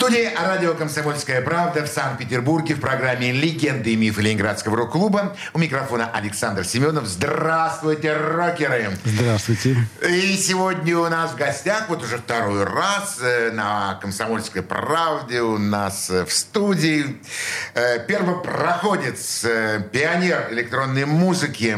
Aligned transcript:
студии 0.00 0.30
радио 0.34 0.72
«Комсомольская 0.72 1.42
правда» 1.42 1.84
в 1.84 1.86
Санкт-Петербурге 1.86 2.74
в 2.74 2.80
программе 2.80 3.32
«Легенды 3.32 3.92
и 3.92 3.96
мифы 3.96 4.22
Ленинградского 4.22 4.74
рок-клуба». 4.74 5.36
У 5.52 5.58
микрофона 5.58 6.10
Александр 6.10 6.64
Семенов. 6.64 7.04
Здравствуйте, 7.04 8.16
рокеры! 8.16 8.96
Здравствуйте. 9.04 9.76
И 10.08 10.38
сегодня 10.38 10.96
у 10.96 11.06
нас 11.10 11.32
в 11.32 11.36
гостях, 11.36 11.90
вот 11.90 12.02
уже 12.02 12.16
второй 12.16 12.64
раз, 12.64 13.18
э, 13.20 13.50
на 13.52 13.98
«Комсомольской 14.00 14.62
правде» 14.62 15.42
у 15.42 15.58
нас 15.58 16.08
э, 16.08 16.24
в 16.24 16.32
студии 16.32 17.20
э, 17.74 17.98
первопроходец, 18.06 19.44
пионер 19.92 20.48
электронной 20.50 21.04
музыки, 21.04 21.76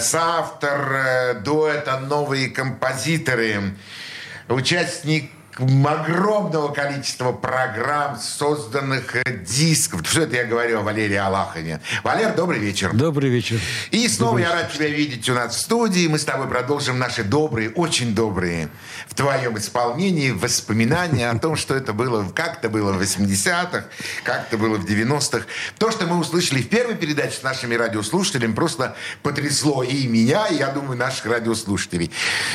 соавтор 0.00 1.42
дуэта 1.42 2.00
«Новые 2.00 2.48
композиторы», 2.48 3.74
участник 4.48 5.30
огромного 5.58 6.72
количества 6.72 7.32
программ, 7.32 8.16
созданных 8.18 9.16
э, 9.16 9.38
дисков. 9.44 10.08
Что 10.08 10.22
это 10.22 10.36
я 10.36 10.44
говорю 10.44 10.80
о 10.80 10.82
Валерии 10.82 11.16
Алахове? 11.16 11.80
Валер, 12.04 12.34
добрый 12.34 12.60
вечер. 12.60 12.92
Добрый 12.92 13.30
вечер. 13.30 13.58
И 13.90 14.06
снова 14.08 14.38
добрый 14.38 14.44
я 14.44 14.52
рад 14.52 14.72
тебя 14.72 14.88
видеть 14.88 15.28
у 15.28 15.34
нас 15.34 15.56
в 15.56 15.60
студии. 15.60 16.06
Мы 16.06 16.18
с 16.18 16.24
тобой 16.24 16.48
продолжим 16.48 16.98
наши 16.98 17.24
добрые, 17.24 17.70
очень 17.70 18.14
добрые 18.14 18.68
в 19.08 19.14
твоем 19.14 19.58
исполнении 19.58 20.30
воспоминания 20.30 21.28
о 21.28 21.38
том, 21.38 21.56
что 21.56 21.74
это 21.74 21.92
было, 21.92 22.28
как 22.34 22.58
это 22.58 22.68
было 22.68 22.92
в 22.92 23.00
80-х, 23.00 23.84
как 24.22 24.46
это 24.46 24.58
было 24.58 24.76
в 24.76 24.84
90-х. 24.84 25.46
То, 25.78 25.90
что 25.90 26.06
мы 26.06 26.18
услышали 26.18 26.62
в 26.62 26.68
первой 26.68 26.94
передаче 26.94 27.38
с 27.38 27.42
нашими 27.42 27.74
радиослушателями, 27.74 28.52
просто 28.52 28.96
потрясло 29.22 29.82
и 29.82 30.06
меня, 30.06 30.46
и, 30.48 30.56
я 30.56 30.68
думаю, 30.68 30.96
наших 30.96 31.26
радиослушателей. 31.26 32.10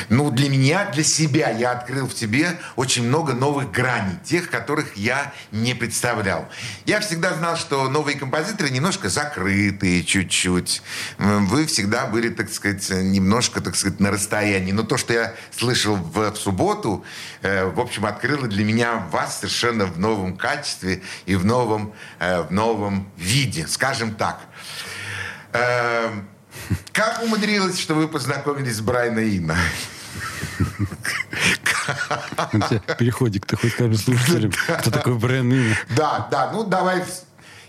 Ну, 0.09 0.31
для 0.31 0.49
меня, 0.49 0.89
для 0.93 1.03
себя 1.03 1.49
я 1.49 1.71
открыл 1.71 2.07
в 2.07 2.13
тебе 2.13 2.59
очень 2.75 2.92
очень 2.93 3.07
много 3.07 3.33
новых 3.33 3.71
граней, 3.71 4.17
тех, 4.23 4.51
которых 4.51 4.95
я 4.95 5.33
не 5.51 5.73
представлял. 5.73 6.47
Я 6.85 6.99
всегда 6.99 7.33
знал, 7.33 7.57
что 7.57 7.89
новые 7.89 8.19
композиторы 8.19 8.69
немножко 8.69 9.09
закрытые 9.09 10.03
чуть-чуть. 10.03 10.83
Вы 11.17 11.65
всегда 11.65 12.05
были, 12.05 12.29
так 12.29 12.53
сказать, 12.53 12.87
немножко, 12.91 13.61
так 13.61 13.75
сказать, 13.75 13.99
на 13.99 14.11
расстоянии. 14.11 14.71
Но 14.71 14.83
то, 14.83 14.97
что 14.97 15.11
я 15.11 15.33
слышал 15.49 15.95
в, 15.95 16.33
в 16.33 16.37
субботу, 16.37 17.03
э, 17.41 17.65
в 17.65 17.79
общем, 17.79 18.05
открыло 18.05 18.47
для 18.47 18.63
меня 18.63 18.97
вас 19.11 19.39
совершенно 19.39 19.87
в 19.87 19.97
новом 19.97 20.37
качестве 20.37 21.01
и 21.25 21.33
в 21.33 21.45
новом, 21.45 21.95
э, 22.19 22.41
в 22.43 22.51
новом 22.51 23.11
виде, 23.17 23.65
скажем 23.65 24.13
так. 24.13 24.39
Э, 25.51 26.11
как 26.91 27.23
умудрилось, 27.23 27.79
что 27.79 27.95
вы 27.95 28.07
познакомились 28.07 28.75
с 28.75 28.81
Брайаной 28.81 29.37
Инна? 29.37 29.57
Переходик, 32.97 33.45
ты 33.45 33.57
хоть 33.57 33.73
скажешь 33.73 34.01
слушателям, 34.01 34.51
кто 34.79 34.91
такой 34.91 35.13
Мина. 35.41 35.75
Да, 35.95 36.27
да, 36.31 36.51
ну 36.51 36.63
давай 36.63 37.03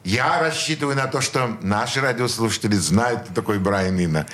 я 0.04 0.38
рассчитываю 0.40 0.96
на 0.96 1.06
то, 1.06 1.20
что 1.20 1.56
наши 1.62 2.00
радиослушатели 2.00 2.74
знают, 2.76 3.22
кто 3.22 3.34
такой 3.34 3.58
Брайан 3.58 3.98
Инна. 3.98 4.26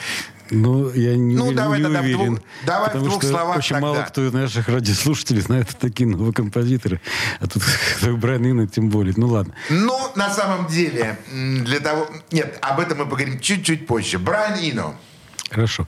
Ну, 0.50 0.90
я 0.92 1.16
не, 1.16 1.36
ну, 1.36 1.44
уверен, 1.44 1.56
давай 1.56 1.78
не 1.78 1.84
тогда 1.84 2.00
уверен. 2.00 2.18
В 2.18 2.26
двух, 2.26 2.40
давай 2.66 2.86
потому 2.88 3.04
в 3.04 3.08
двух 3.08 3.22
что 3.22 3.30
словах 3.30 3.56
очень 3.58 3.74
тогда. 3.74 3.86
мало 3.86 4.02
кто 4.02 4.26
из 4.26 4.32
наших 4.32 4.68
радиослушателей 4.68 5.40
знает 5.42 5.68
такие 5.78 6.08
новые 6.08 6.32
композиторы. 6.32 7.00
А 7.38 7.46
тут 7.46 7.62
Брайан 8.18 8.44
Инна 8.44 8.66
тем 8.66 8.88
более. 8.88 9.14
Ну, 9.16 9.28
ладно. 9.28 9.54
Ну, 9.68 9.96
на 10.16 10.28
самом 10.28 10.66
деле, 10.66 11.18
для 11.30 11.78
того... 11.78 12.08
Нет, 12.32 12.58
об 12.62 12.80
этом 12.80 12.98
мы 12.98 13.04
поговорим 13.04 13.38
чуть-чуть 13.38 13.86
позже. 13.86 14.18
Брайан 14.18 14.58
Ино. 14.58 14.96
Хорошо. 15.50 15.86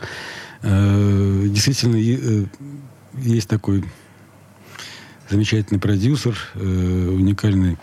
Э, 0.62 1.46
действительно, 1.48 1.96
э, 1.96 2.46
есть 3.18 3.48
такой 3.48 3.84
замечательный 5.28 5.78
продюсер, 5.78 6.38
э, 6.54 7.08
уникальный 7.08 7.78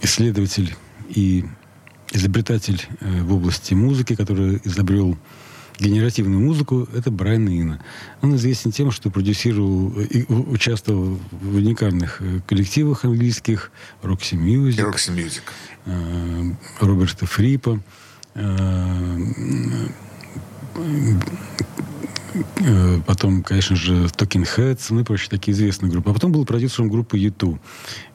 исследователь 0.00 0.74
и 1.08 1.44
изобретатель 2.12 2.82
в 3.00 3.34
области 3.34 3.72
музыки, 3.72 4.16
который 4.16 4.60
изобрел 4.64 5.16
генеративную 5.78 6.40
музыку, 6.40 6.88
это 6.92 7.12
Брайан 7.12 7.48
Ина. 7.48 7.80
Он 8.20 8.34
известен 8.34 8.72
тем, 8.72 8.90
что 8.90 9.10
продюсировал 9.10 9.92
и 10.00 10.24
участвовал 10.24 11.20
в 11.30 11.54
уникальных 11.54 12.20
коллективах 12.48 13.04
английских 13.04 13.70
Roxy 14.02 14.36
Music, 14.36 14.92
Roxy 14.92 15.40
Music. 15.86 16.56
Роберта 16.80 17.26
Фрипа, 17.26 17.80
Э, 18.34 19.18
потом, 23.06 23.42
конечно 23.42 23.76
же, 23.76 24.04
Talking 24.06 24.48
Heads, 24.56 24.86
ну 24.90 25.00
и 25.00 25.04
прочие 25.04 25.28
такие 25.28 25.54
известные 25.54 25.90
группы. 25.90 26.10
А 26.10 26.14
потом 26.14 26.32
был 26.32 26.44
продюсером 26.44 26.88
группы 26.88 27.18
U2. 27.18 27.58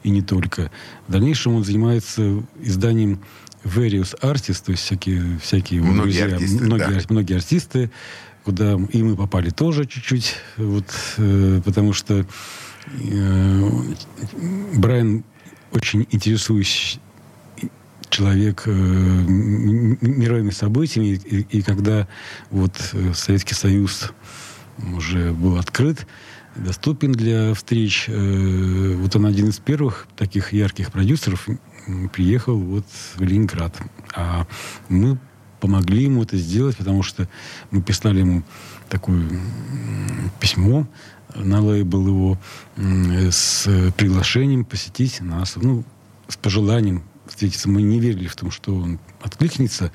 И 0.04 0.10
не 0.10 0.22
только. 0.22 0.72
В 1.08 1.12
дальнейшем 1.12 1.56
он 1.56 1.64
занимается 1.64 2.44
изданием 2.60 3.20
various 3.64 4.16
artists, 4.22 4.64
то 4.66 4.72
есть 4.72 4.84
всякие, 4.84 5.40
всякие 5.40 5.82
многие 5.82 6.02
друзья, 6.02 6.26
артисты, 6.26 6.64
многие, 6.64 7.00
да. 7.00 7.06
многие 7.10 7.36
артисты, 7.36 7.92
куда 8.44 8.78
и 8.92 9.04
мы 9.04 9.16
попали 9.16 9.50
тоже 9.50 9.86
чуть-чуть, 9.86 10.36
вот, 10.58 10.86
э, 11.18 11.62
потому 11.66 11.94
что 11.94 12.26
э, 12.86 13.70
Брайан 14.74 15.24
очень 15.74 16.08
интересующий 16.12 17.02
человек 18.10 18.64
э, 18.66 18.72
мировыми 18.72 20.52
событиями, 20.52 21.20
и, 21.24 21.42
и 21.58 21.62
когда 21.62 22.08
вот 22.50 22.74
э, 22.94 23.14
Советский 23.14 23.54
Союз 23.54 24.12
уже 24.96 25.34
был 25.34 25.58
открыт, 25.58 26.08
доступен 26.56 27.12
для 27.12 27.54
встреч, 27.54 28.06
э, 28.08 28.96
вот 28.96 29.16
он 29.16 29.26
один 29.26 29.50
из 29.50 29.60
первых 29.60 30.08
таких 30.16 30.54
ярких 30.54 30.92
продюсеров 30.92 31.48
приехал 32.14 32.58
вот 32.58 32.86
в 33.16 33.22
Ленинград. 33.22 33.76
А 34.14 34.46
мы 34.90 35.18
помогли 35.60 36.04
ему 36.04 36.24
это 36.24 36.38
сделать, 36.38 36.78
потому 36.78 37.04
что 37.04 37.28
мы 37.72 37.82
писали 37.82 38.20
ему 38.20 38.44
такое 38.90 39.24
письмо 40.40 40.88
на 41.36 41.62
лейбл 41.62 42.08
его 42.08 42.38
с 42.78 43.68
приглашением 43.98 44.66
посетить 44.66 45.22
нас, 45.22 45.56
ну, 45.56 45.84
с 46.28 46.38
пожеланием 46.38 47.04
встретиться. 47.30 47.70
Мы 47.70 47.82
не 47.82 48.00
верили 48.00 48.28
в 48.28 48.36
том, 48.36 48.52
что 48.52 48.76
он 48.76 49.00
откликнется. 49.22 49.92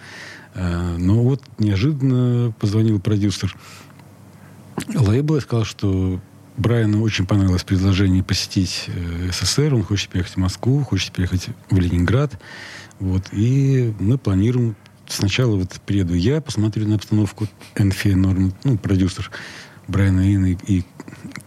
Э, 0.54 0.96
но 0.98 1.22
вот 1.22 1.42
неожиданно 1.58 2.52
позвонил 2.58 3.00
продюсер 3.00 3.56
лейбла 4.94 5.36
и 5.36 5.40
сказал, 5.40 5.64
что 5.64 6.20
Брайану 6.56 7.02
очень 7.02 7.26
понравилось 7.26 7.64
предложение 7.64 8.22
посетить 8.22 8.84
э, 8.88 9.30
СССР. 9.32 9.74
Он 9.74 9.82
хочет 9.82 10.10
переехать 10.10 10.34
в 10.34 10.38
Москву, 10.38 10.82
хочет 10.84 11.12
переехать 11.12 11.48
в 11.70 11.78
Ленинград. 11.78 12.38
Вот. 12.98 13.24
И 13.32 13.94
мы 13.98 14.18
планируем 14.18 14.76
Сначала 15.12 15.56
вот 15.56 15.72
приеду 15.84 16.14
я, 16.14 16.40
посмотрю 16.40 16.88
на 16.88 16.94
обстановку 16.94 17.46
Энфи 17.76 18.14
Норм, 18.14 18.54
ну, 18.64 18.78
продюсер 18.78 19.30
Брайана 19.86 20.34
Ина 20.34 20.52
и, 20.52 20.56
и 20.66 20.84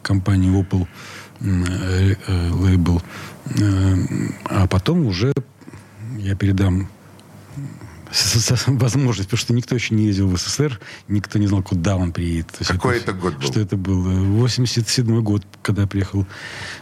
компании 0.03 0.51
Opel 0.51 0.87
э, 1.41 2.49
лейбл. 2.51 3.01
А 4.45 4.67
потом 4.67 5.07
уже 5.07 5.33
я 6.17 6.35
передам 6.35 6.89
возможность, 8.67 9.29
потому 9.29 9.39
что 9.39 9.53
никто 9.53 9.75
еще 9.75 9.95
не 9.95 10.05
ездил 10.05 10.27
в 10.27 10.37
СССР, 10.37 10.79
никто 11.07 11.39
не 11.39 11.47
знал, 11.47 11.63
куда 11.63 11.95
он 11.95 12.11
приедет. 12.11 12.47
То 12.47 12.65
Какой 12.65 12.97
это, 12.97 13.11
это 13.11 13.13
год 13.19 13.35
был? 13.35 13.41
Что 13.41 13.59
это 13.59 13.77
был? 13.77 14.01
87 14.01 15.21
год, 15.21 15.43
когда 15.61 15.87
приехал, 15.87 16.25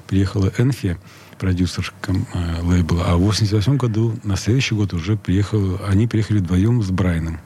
приехала 0.08 0.52
Энфи, 0.58 0.98
продюсер 1.40 1.94
э, 2.08 2.62
лейбла, 2.62 3.06
а 3.08 3.18
в 3.18 3.22
88 3.22 3.78
году, 3.78 4.18
на 4.24 4.36
следующий 4.36 4.75
год 4.75 4.94
уже 4.94 5.18
приехал, 5.18 5.80
они 5.88 6.08
приехали 6.08 6.40
вдвоем 6.40 6.81
с 6.84 6.90
Брайаном. 6.90 7.40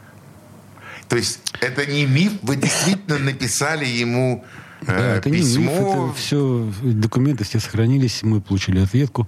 То 1.08 1.16
есть 1.16 1.40
это 1.62 1.86
не 1.86 2.06
миф, 2.06 2.34
вы 2.42 2.58
действительно 2.58 3.18
написали 3.18 3.86
ему 3.86 4.44
да, 4.82 5.16
э, 5.16 5.18
это 5.18 5.30
письмо. 5.30 5.62
не 5.62 5.68
миф, 5.68 5.80
это 5.80 6.14
все 6.16 6.72
документы 6.82 7.44
все 7.44 7.60
сохранились, 7.60 8.24
мы 8.24 8.42
получили 8.42 8.80
ответку. 8.80 9.28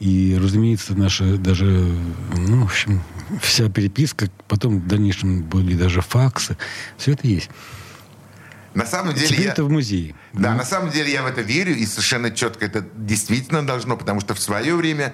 И, 0.00 0.36
разумеется, 0.40 0.94
наша 0.94 1.36
даже, 1.36 1.86
ну, 2.36 2.62
в 2.62 2.64
общем, 2.64 3.02
вся 3.40 3.68
переписка, 3.68 4.28
потом 4.48 4.80
в 4.80 4.86
дальнейшем 4.86 5.42
были 5.42 5.74
даже 5.74 6.00
факсы. 6.00 6.56
Все 6.96 7.12
это 7.12 7.26
есть. 7.26 7.50
На 8.74 8.86
самом 8.86 9.14
деле 9.14 9.26
Теперь 9.26 9.46
я... 9.46 9.52
это 9.52 9.64
в 9.64 9.70
музее. 9.70 10.14
Да, 10.32 10.52
mm. 10.52 10.56
на 10.56 10.64
самом 10.64 10.90
деле 10.90 11.12
я 11.12 11.22
в 11.22 11.26
это 11.26 11.40
верю, 11.40 11.74
и 11.74 11.84
совершенно 11.86 12.30
четко 12.30 12.66
это 12.66 12.86
действительно 12.96 13.66
должно, 13.66 13.96
потому 13.96 14.20
что 14.20 14.34
в 14.34 14.40
свое 14.40 14.76
время 14.76 15.12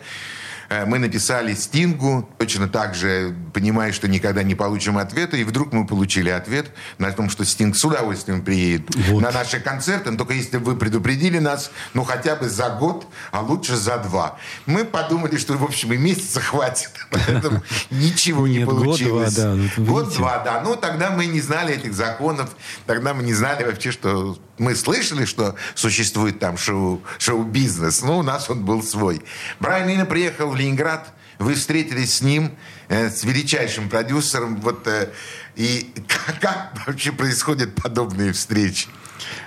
мы 0.87 0.99
написали 0.99 1.55
Стингу, 1.55 2.29
точно 2.39 2.69
так 2.69 2.95
же, 2.95 3.35
понимая, 3.53 3.93
что 3.93 4.09
никогда 4.09 4.43
не 4.43 4.55
получим 4.55 4.99
ответа, 4.99 5.37
и 5.37 5.45
вдруг 5.45 5.73
мы 5.73 5.87
получили 5.87 6.31
ответ 6.31 6.71
на 6.99 7.13
том, 7.13 7.31
что 7.31 7.45
Стинг 7.45 7.77
с 7.77 7.85
удовольствием 7.85 8.43
приедет 8.43 8.95
вот. 9.09 9.23
на 9.23 9.31
наши 9.31 9.61
концерты, 9.61 10.11
но 10.11 10.19
только 10.19 10.35
если 10.35 10.57
вы 10.57 10.77
предупредили 10.77 11.39
нас, 11.39 11.71
ну, 11.95 12.05
хотя 12.05 12.37
бы 12.37 12.49
за 12.49 12.71
год, 12.71 13.07
а 13.31 13.41
лучше 13.41 13.77
за 13.77 13.99
два. 13.99 14.37
Мы 14.67 14.85
подумали, 14.85 15.37
что, 15.37 15.55
в 15.55 15.65
общем, 15.65 15.93
и 15.93 15.97
месяца 15.97 16.41
хватит, 16.41 16.91
поэтому 17.11 17.63
ничего 17.91 18.47
не 18.47 18.65
получилось. 18.65 19.39
Год-два, 19.77 20.43
да. 20.45 20.61
Ну, 20.63 20.77
тогда 20.77 21.11
мы 21.11 21.27
не 21.27 21.41
знали 21.41 21.75
этих 21.75 21.95
законов, 21.95 22.51
тогда 22.87 23.15
мы 23.15 23.23
не 23.23 23.35
знали 23.35 23.65
вообще, 23.65 23.91
что... 23.91 24.39
Мы 24.59 24.75
слышали, 24.75 25.25
что 25.25 25.55
существует 25.75 26.39
там 26.39 26.57
шоу, 26.57 27.03
шоу-бизнес, 27.19 28.03
но 28.03 28.19
у 28.19 28.23
нас 28.23 28.49
он 28.49 28.65
был 28.65 28.83
свой. 28.83 29.23
Брайан 29.61 29.89
Ина 29.89 30.07
приехал 30.07 30.51
в 30.51 30.57
Ленинград, 30.57 31.13
вы 31.39 31.55
встретились 31.55 32.17
с 32.17 32.23
ним, 32.23 32.53
э, 32.89 33.11
с 33.11 33.25
величайшим 33.25 33.89
продюсером, 33.89 34.61
вот, 34.61 34.87
э, 34.87 35.11
и 35.57 35.93
как, 36.09 36.41
как 36.41 36.87
вообще 36.87 37.13
происходят 37.13 37.75
подобные 37.75 38.33
встречи? 38.33 38.89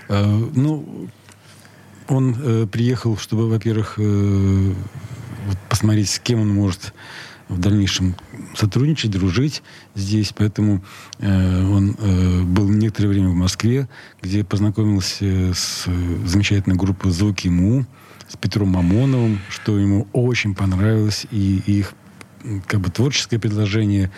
Э, 0.08 0.24
ну, 0.26 1.10
он 2.08 2.36
э, 2.42 2.68
приехал, 2.68 3.18
чтобы, 3.18 3.50
во-первых, 3.50 3.96
э, 3.98 4.74
посмотреть, 5.70 6.10
с 6.10 6.20
кем 6.20 6.42
он 6.42 6.50
может 6.50 6.94
в 7.50 7.60
дальнейшем 7.60 8.16
сотрудничать, 8.56 9.12
дружить 9.12 9.62
здесь. 9.96 10.34
Поэтому 10.36 10.84
э, 11.20 11.64
он 11.66 11.96
э, 12.00 12.42
был 12.44 12.70
некоторое 12.70 13.10
время 13.10 13.30
в 13.30 13.36
Москве, 13.36 13.90
где 14.22 14.44
познакомился 14.44 15.54
с 15.54 15.86
замечательной 16.26 16.78
группой 16.78 17.12
«Звуки 17.12 17.48
МУ», 17.48 17.86
с 18.30 18.38
Петром 18.38 18.70
Мамоновым, 18.70 19.40
что 19.50 19.78
ему 19.78 20.08
очень 20.14 20.54
понравилось, 20.54 21.26
и 21.32 21.62
их 21.66 21.96
как 22.68 22.80
бы 22.80 22.90
творческое 22.90 23.40
предложение 23.40 24.12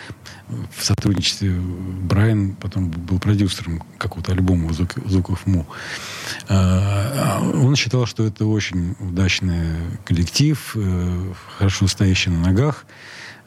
в 0.48 0.84
сотрудничестве. 0.84 1.50
Брайан 1.52 2.54
потом 2.54 2.90
был 2.90 3.18
продюсером 3.18 3.82
какого-то 3.98 4.32
альбома 4.32 4.72
звук, 4.72 4.94
звуков 5.06 5.46
МУ. 5.46 5.66
А, 6.48 7.40
а 7.40 7.42
он 7.42 7.74
считал, 7.76 8.06
что 8.06 8.24
это 8.24 8.46
очень 8.46 8.94
удачный 9.00 9.98
коллектив, 10.04 10.72
э, 10.76 11.32
хорошо 11.58 11.88
стоящий 11.88 12.30
на 12.30 12.38
ногах. 12.38 12.84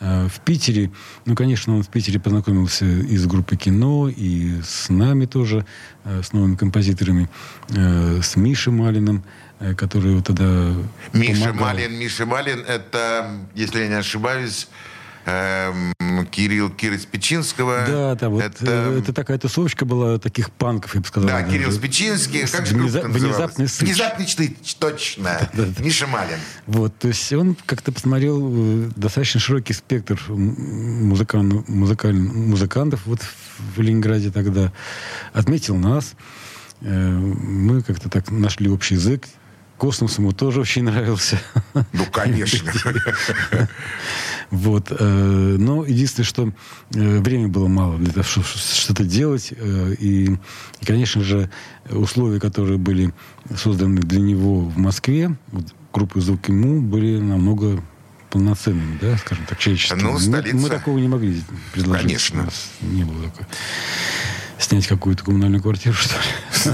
А, 0.06 0.28
в 0.28 0.40
Питере, 0.42 0.92
ну, 1.26 1.36
конечно, 1.36 1.76
он 1.76 1.82
в 1.82 1.90
Питере 1.90 2.20
познакомился 2.20 2.86
и 2.86 3.18
с 3.18 3.26
группой 3.26 3.58
кино, 3.58 4.08
и 4.08 4.62
с 4.62 4.90
нами 4.90 5.26
тоже, 5.26 5.66
э, 6.04 6.22
с 6.22 6.32
новыми 6.32 6.56
композиторами, 6.56 7.28
э, 7.70 8.22
с 8.22 8.36
Мишей 8.36 8.72
Малиным. 8.72 9.24
Э, 9.60 9.74
который 9.74 10.16
вот 10.16 10.26
тогда 10.26 10.74
Миша 11.14 11.46
помогал. 11.46 11.68
Малин, 11.68 11.94
Миша 11.98 12.26
Малин, 12.26 12.60
это, 12.68 13.40
если 13.56 13.80
я 13.80 13.88
не 13.88 13.94
ошибаюсь, 13.94 14.68
эм, 15.26 15.94
Кирилл 16.28 16.70
Кирилл 16.70 17.00
Спичинского. 17.00 17.86
Да, 17.88 18.16
да, 18.16 18.30
вот 18.30 18.44
это, 18.44 18.66
э, 18.66 19.00
это 19.00 19.14
такая 19.14 19.38
тусовочка 19.38 19.86
была 19.86 20.18
таких 20.20 20.52
панков, 20.52 20.96
я 20.96 21.02
бы 21.02 21.08
сказал. 21.08 21.30
Да, 21.30 21.44
Кирилл 21.44 21.72
Спичинский, 21.72 22.48
как 22.48 22.66
же 22.66 22.76
Внеза... 22.76 23.02
Внезапный 23.02 23.68
сыч. 23.68 23.88
Внезапный 23.88 24.28
сыч, 24.28 24.76
точно. 24.76 25.50
Да, 25.54 25.66
да, 25.66 25.84
Миша 25.84 26.08
Малин. 26.08 26.38
Вот, 26.68 26.98
то 26.98 27.08
есть 27.08 27.32
он 27.34 27.56
как-то 27.66 27.92
посмотрел 27.92 28.40
э, 28.42 28.90
достаточно 28.96 29.40
широкий 29.40 29.74
спектр 29.74 30.20
музыкан... 30.30 31.64
музыкаль... 31.68 32.16
музыкантов 32.16 33.02
вот 33.06 33.22
в 33.76 33.82
Ленинграде 33.82 34.32
тогда. 34.32 34.72
Отметил 35.34 35.76
нас. 35.76 36.14
Мы 36.82 37.82
как-то 37.82 38.10
так 38.10 38.30
нашли 38.30 38.70
общий 38.70 38.96
язык. 38.96 39.28
Космос 39.78 40.18
ему 40.20 40.32
тоже 40.32 40.62
очень 40.62 40.84
нравился. 40.84 41.40
Ну, 41.74 42.06
конечно. 42.12 42.72
Вот. 44.52 44.92
Э, 44.92 45.56
но 45.58 45.84
единственное, 45.86 46.26
что 46.26 46.54
э, 46.94 47.20
времени 47.20 47.48
было 47.48 47.68
мало 47.68 47.98
для 47.98 48.14
того, 48.14 48.24
чтобы 48.24 48.46
что-то 48.46 49.04
делать. 49.04 49.52
Э, 49.52 49.96
и, 49.98 50.38
конечно 50.86 51.24
же, 51.24 51.50
условия, 51.90 52.40
которые 52.40 52.78
были 52.78 53.12
созданы 53.56 54.02
для 54.02 54.20
него 54.20 54.60
в 54.60 54.78
Москве, 54.78 55.36
группы 55.92 56.22
«Звук 56.22 56.48
ему», 56.48 56.80
были 56.80 57.18
намного 57.18 57.84
полноценными, 58.30 59.00
да, 59.02 59.18
скажем 59.18 59.46
так, 59.46 59.58
человеческими. 59.58 60.02
Ну, 60.02 60.20
столица... 60.20 60.56
мы, 60.56 60.62
мы 60.62 60.70
такого 60.70 61.00
не 61.00 61.08
могли 61.08 61.42
предложить. 61.74 62.04
Конечно. 62.04 62.42
У 62.42 62.46
нас 62.46 62.72
не 62.82 63.04
было 63.04 63.24
такого 63.24 63.48
снять 64.60 64.88
какую-то 64.88 65.24
коммунальную 65.24 65.62
квартиру, 65.62 65.96
что 65.96 66.16
ли? 66.16 66.74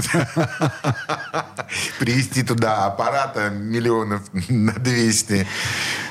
Привезти 1.98 2.42
туда 2.42 2.86
аппарата 2.86 3.50
миллионов 3.50 4.22
на 4.48 4.72
200 4.72 5.46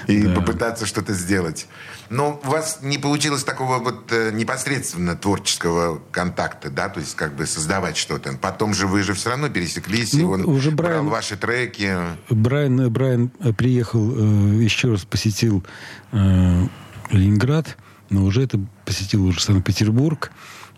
и 0.08 0.24
да. 0.24 0.34
попытаться 0.34 0.86
что-то 0.86 1.14
сделать. 1.14 1.68
Но 2.10 2.42
у 2.44 2.50
вас 2.50 2.80
не 2.82 2.98
получилось 2.98 3.46
такого 3.46 3.80
вот 3.80 4.12
э, 4.12 4.32
непосредственно 4.34 5.16
творческого 5.16 6.02
контакта, 6.12 6.70
да, 6.70 6.90
то 6.90 7.00
есть 7.00 7.16
как 7.16 7.36
бы 7.36 7.46
создавать 7.46 7.96
что-то. 7.96 8.34
Потом 8.34 8.74
же 8.74 8.86
вы 8.88 9.02
же 9.04 9.14
все 9.14 9.30
равно 9.30 9.48
пересеклись, 9.50 10.12
ну, 10.14 10.20
и 10.20 10.24
он 10.24 10.46
уже 10.46 10.72
Брайан, 10.72 11.06
брал 11.06 11.12
ваши 11.16 11.38
треки. 11.38 11.96
Брайан, 12.30 12.92
Брайан 12.92 13.32
э, 13.40 13.54
приехал, 13.54 14.12
э, 14.14 14.62
еще 14.62 14.92
раз 14.92 15.06
посетил 15.06 15.64
э, 16.12 16.68
Ленинград, 17.12 17.78
но 18.10 18.26
уже 18.26 18.44
это 18.44 18.60
посетил 18.84 19.26
уже 19.26 19.40
Санкт-Петербург 19.40 20.32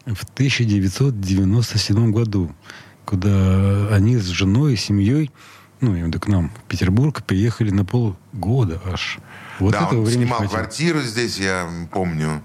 в 0.06 0.24
1997 0.24 2.12
году, 2.12 2.54
куда 3.06 3.88
они 3.90 4.18
с 4.18 4.26
женой 4.26 4.74
и 4.74 4.78
семьей, 4.78 5.32
ну, 5.82 5.96
я 5.96 6.10
к 6.12 6.28
нам 6.28 6.50
в 6.50 6.64
Петербург, 6.70 7.24
приехали 7.24 7.70
на 7.70 7.84
полгода 7.86 8.82
аж. 8.86 9.20
Вот 9.60 9.74
да, 9.74 9.86
этого 9.88 10.02
он 10.02 10.08
снимал 10.08 10.40
хватило. 10.40 10.60
квартиру 10.60 11.02
здесь, 11.02 11.38
я 11.40 11.68
помню, 11.92 12.42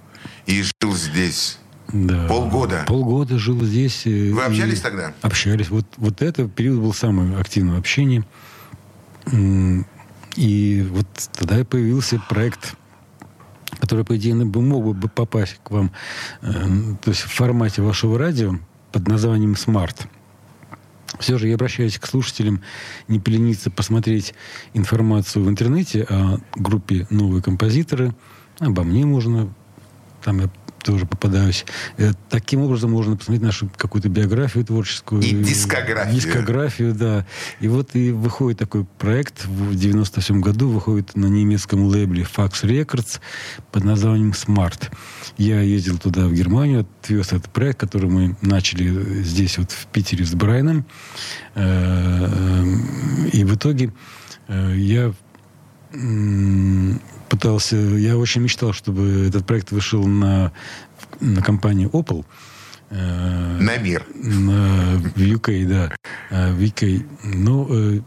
и 0.47 0.63
жил 0.63 0.95
здесь. 0.95 1.59
Да. 1.93 2.27
Полгода. 2.27 2.85
Полгода 2.87 3.39
жил 3.39 3.65
здесь. 3.65 4.07
Э, 4.07 4.33
Вы 4.33 4.43
общались 4.43 4.81
тогда? 4.81 5.15
Общались. 5.23 5.71
Вот, 5.71 5.87
вот 5.97 6.21
этот 6.21 6.55
период 6.55 6.81
был 6.81 6.93
самый 6.93 7.39
активный 7.41 7.79
общение. 7.79 8.25
И 10.37 10.87
вот 10.91 11.07
тогда 11.33 11.61
и 11.61 11.65
появился 11.65 12.21
проект 12.29 12.75
который, 13.81 14.05
по 14.05 14.17
идее, 14.17 14.35
мог 14.35 14.97
бы 14.97 15.09
попасть 15.09 15.61
к 15.63 15.71
вам 15.71 15.93
э, 16.43 16.51
то 17.03 17.11
есть 17.11 17.23
в 17.23 17.33
формате 17.33 17.83
вашего 17.83 18.19
радио 18.19 18.59
под 18.93 19.09
названием 19.09 19.57
«Смарт». 19.57 20.07
Все 21.19 21.39
же 21.39 21.49
я 21.49 21.55
обращаюсь 21.55 21.99
к 21.99 22.07
слушателям 22.07 22.61
не 23.09 23.19
полениться 23.19 23.71
посмотреть 23.71 24.35
информацию 24.75 25.45
в 25.45 25.49
интернете 25.49 26.07
о 26.09 26.39
группе 26.55 27.07
«Новые 27.11 27.43
композиторы». 27.43 28.15
Обо 28.61 28.83
мне 28.83 29.05
можно. 29.05 29.53
Там 30.23 30.41
я 30.41 30.51
тоже 30.89 31.05
попадаюсь. 31.05 31.67
Э, 31.99 32.13
таким 32.31 32.63
образом 32.63 32.93
можно 32.93 33.15
посмотреть 33.15 33.43
нашу 33.43 33.71
какую-то 33.77 34.09
биографию 34.09 34.65
творческую. 34.65 35.21
И 35.21 35.35
дискографию. 35.35 36.15
Дискографию, 36.15 36.95
да. 36.95 37.27
И 37.61 37.69
вот 37.69 37.95
и 37.95 38.11
выходит 38.11 38.59
такой 38.59 38.87
проект 38.87 39.45
в 39.45 39.77
97 39.77 40.41
году, 40.41 40.71
выходит 40.71 41.15
на 41.15 41.27
немецком 41.27 41.85
лейбле 41.85 42.23
Fax 42.23 42.63
Records 42.63 43.21
под 43.71 43.85
названием 43.85 44.31
Smart. 44.31 44.91
Я 45.37 45.61
ездил 45.61 45.99
туда, 45.99 46.27
в 46.27 46.33
Германию, 46.33 46.87
отвез 47.03 47.35
этот 47.35 47.51
проект, 47.51 47.79
который 47.79 48.09
мы 48.09 48.37
начали 48.41 49.23
здесь, 49.23 49.59
вот 49.59 49.71
в 49.71 49.89
Питере 49.89 50.25
с 50.25 50.33
Брайаном. 50.33 50.87
Э, 51.55 52.65
и 53.31 53.45
в 53.45 53.55
итоге 53.55 53.93
э, 54.49 54.73
я 54.75 55.13
пытался, 57.29 57.77
я 57.77 58.17
очень 58.17 58.43
мечтал, 58.43 58.73
чтобы 58.73 59.27
этот 59.29 59.47
проект 59.47 59.71
вышел 59.71 60.07
на, 60.07 60.53
на 61.21 61.43
компанию 61.43 61.89
Opel. 61.91 62.25
Э, 62.91 63.59
на 63.61 63.77
мир. 63.79 64.07
На, 64.15 64.99
в 64.99 65.19
UK, 65.19 65.67
да. 65.67 65.93
Э, 66.31 66.53
в 66.53 66.61
UK. 66.61 67.07
Но 67.23 67.67
э, 67.69 68.01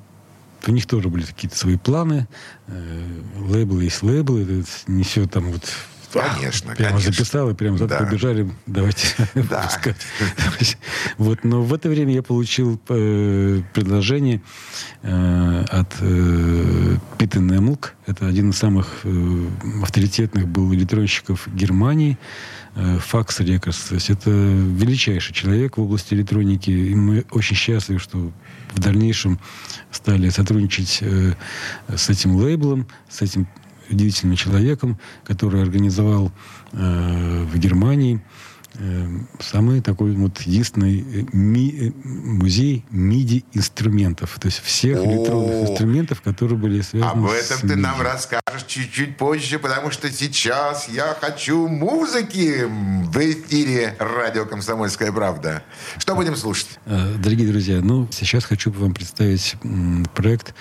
у 0.67 0.71
них 0.71 0.85
тоже 0.85 1.09
были 1.09 1.23
какие-то 1.23 1.57
свои 1.57 1.77
планы. 1.77 2.27
Э, 2.67 3.03
лейбл 3.37 3.79
есть 3.79 4.03
лейбл. 4.03 4.37
Это 4.37 4.63
не 4.87 5.03
все 5.03 5.27
там 5.27 5.51
вот 5.51 5.63
Конечно, 6.13 6.75
Прямо 6.75 6.97
конечно. 6.97 7.11
записал 7.11 7.49
и 7.49 7.53
прямо 7.53 7.77
да. 7.77 7.99
побежали. 7.99 8.49
Давайте 8.65 9.07
да. 9.35 9.61
выпускать. 9.61 10.07
Вот, 11.17 11.43
но 11.43 11.63
в 11.63 11.73
это 11.73 11.89
время 11.89 12.13
я 12.13 12.23
получил 12.23 12.79
э, 12.89 13.61
предложение 13.73 14.41
э, 15.03 15.65
от 15.69 15.93
э, 16.01 16.97
Пита 17.17 17.39
Немлк. 17.39 17.93
Это 18.05 18.27
один 18.27 18.49
из 18.49 18.57
самых 18.57 19.01
э, 19.03 19.47
авторитетных 19.83 20.47
был 20.47 20.73
электронщиков 20.73 21.47
Германии. 21.53 22.17
Факс 22.73 23.41
Рекордс. 23.41 23.89
То 23.89 23.95
есть 23.95 24.09
это 24.09 24.29
величайший 24.29 25.33
человек 25.33 25.75
в 25.75 25.81
области 25.81 26.13
электроники. 26.13 26.69
И 26.69 26.95
мы 26.95 27.25
очень 27.31 27.55
счастливы, 27.55 27.99
что 27.99 28.31
в 28.73 28.79
дальнейшем 28.79 29.39
стали 29.91 30.29
сотрудничать 30.29 30.99
э, 31.01 31.33
с 31.93 32.09
этим 32.09 32.35
лейблом, 32.35 32.87
с 33.09 33.21
этим 33.21 33.47
удивительным 33.91 34.35
человеком, 34.35 34.97
который 35.25 35.61
организовал 35.61 36.31
э, 36.71 37.43
в 37.43 37.57
Германии 37.57 38.21
э, 38.75 39.07
самый 39.39 39.81
такой 39.81 40.13
вот 40.13 40.41
единственный 40.41 41.01
э, 41.01 41.25
ми, 41.33 41.75
э, 41.77 41.91
музей 42.05 42.85
MIDI-инструментов. 42.91 44.37
То 44.39 44.47
есть 44.47 44.59
всех 44.59 44.99
О. 44.99 45.05
электронных 45.05 45.69
инструментов, 45.69 46.21
которые 46.21 46.57
были 46.57 46.81
связаны 46.81 47.25
Об 47.25 47.29
с 47.29 47.51
этом 47.51 47.67
ты 47.69 47.75
MIDI. 47.75 47.81
нам 47.81 48.01
расскажешь 48.01 48.63
чуть-чуть 48.67 49.17
позже, 49.17 49.59
потому 49.59 49.91
что 49.91 50.09
сейчас 50.11 50.87
я 50.89 51.15
хочу 51.19 51.67
музыки 51.67 52.63
в 52.67 53.17
эфире 53.17 53.95
радио 53.99 54.45
«Комсомольская 54.45 55.11
правда». 55.11 55.63
Что 55.97 56.15
будем 56.15 56.35
слушать? 56.37 56.79
Э, 56.85 57.15
Дорогие 57.17 57.47
друзья, 57.51 57.81
ну, 57.81 58.07
сейчас 58.11 58.45
хочу 58.45 58.71
вам 58.71 58.93
представить 58.93 59.55
проект 60.15 60.55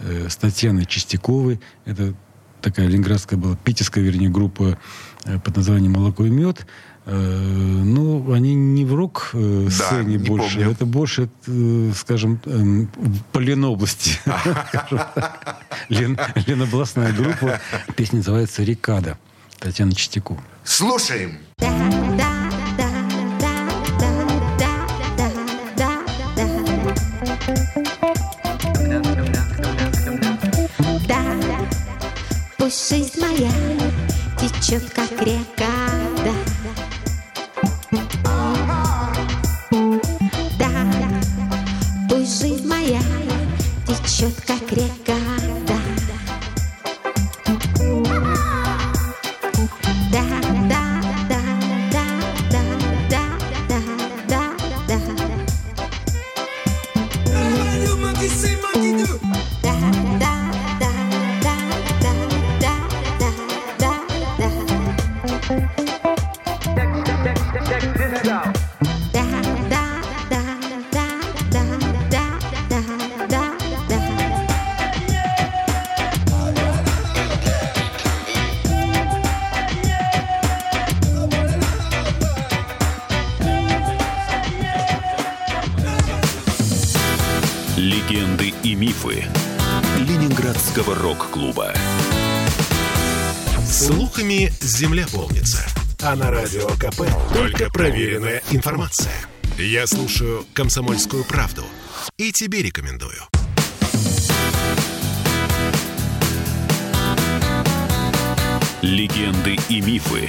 с 0.00 0.34
Татьяной 0.34 0.84
Чистяковой. 0.84 1.60
Это 1.84 2.14
такая 2.62 2.86
ленинградская 2.88 3.38
была, 3.38 3.56
питерская, 3.56 4.02
вернее, 4.04 4.28
группа 4.30 4.78
э, 5.24 5.38
под 5.38 5.56
названием 5.56 5.92
«Молоко 5.92 6.24
и 6.24 6.30
мед». 6.30 6.66
Э, 7.04 7.12
Ну, 7.14 8.32
они 8.32 8.54
не 8.54 8.84
в 8.84 8.94
рок-сцене 8.94 10.04
не 10.04 10.18
больше. 10.18 10.54
помню. 10.56 10.70
Это 10.70 10.86
больше, 10.86 11.28
э, 11.46 11.92
скажем, 11.96 12.40
эм, 12.46 12.88
в 13.32 13.38
Ленобласти. 13.40 14.18
Лен- 15.88 16.18
Ленобластная 16.46 17.12
группа. 17.12 17.60
Песня 17.96 18.18
называется 18.18 18.62
«Рекада». 18.62 19.18
Татьяна 19.58 19.92
Чистякова. 19.94 20.40
Слушаем. 20.64 21.38
Да, 21.58 22.32
течет, 34.72 34.90
как 34.90 35.10
река, 35.22 36.11
Я 99.64 99.86
слушаю 99.86 100.44
«Комсомольскую 100.54 101.22
правду» 101.22 101.62
и 102.16 102.32
тебе 102.32 102.62
рекомендую. 102.62 103.22
Легенды 108.82 109.56
и 109.68 109.80
мифы 109.80 110.28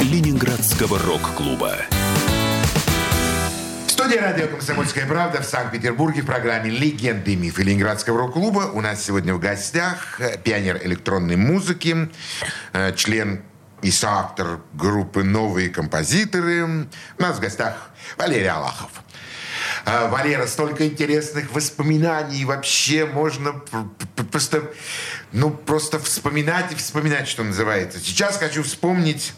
Ленинградского 0.00 0.98
рок-клуба. 0.98 1.78
В 3.86 3.90
студии 3.92 4.16
радио 4.16 4.46
«Комсомольская 4.48 5.06
правда» 5.06 5.40
в 5.40 5.46
Санкт-Петербурге 5.46 6.20
в 6.20 6.26
программе 6.26 6.70
«Легенды 6.70 7.32
и 7.32 7.36
мифы 7.36 7.62
Ленинградского 7.62 8.18
рок-клуба». 8.18 8.70
У 8.74 8.82
нас 8.82 9.02
сегодня 9.02 9.32
в 9.32 9.40
гостях 9.40 10.20
пионер 10.44 10.78
электронной 10.84 11.36
музыки, 11.36 12.10
э, 12.74 12.94
член 12.94 13.40
и 13.82 13.90
соавтор 13.90 14.60
группы 14.74 15.22
«Новые 15.22 15.68
композиторы». 15.70 16.86
У 17.18 17.22
нас 17.22 17.36
в 17.36 17.40
гостях 17.40 17.90
Валерий 18.16 18.48
Алахов. 18.48 18.90
Э, 19.86 20.08
Валера, 20.08 20.46
столько 20.46 20.86
интересных 20.86 21.52
воспоминаний. 21.52 22.44
Вообще 22.44 23.06
можно 23.06 23.52
пр- 23.52 23.84
пр- 24.16 24.26
просто, 24.26 24.62
ну, 25.32 25.50
просто 25.50 25.98
вспоминать 25.98 26.72
и 26.72 26.74
вспоминать, 26.74 27.28
что 27.28 27.42
называется. 27.42 27.98
Сейчас 27.98 28.36
хочу 28.36 28.62
вспомнить, 28.62 29.32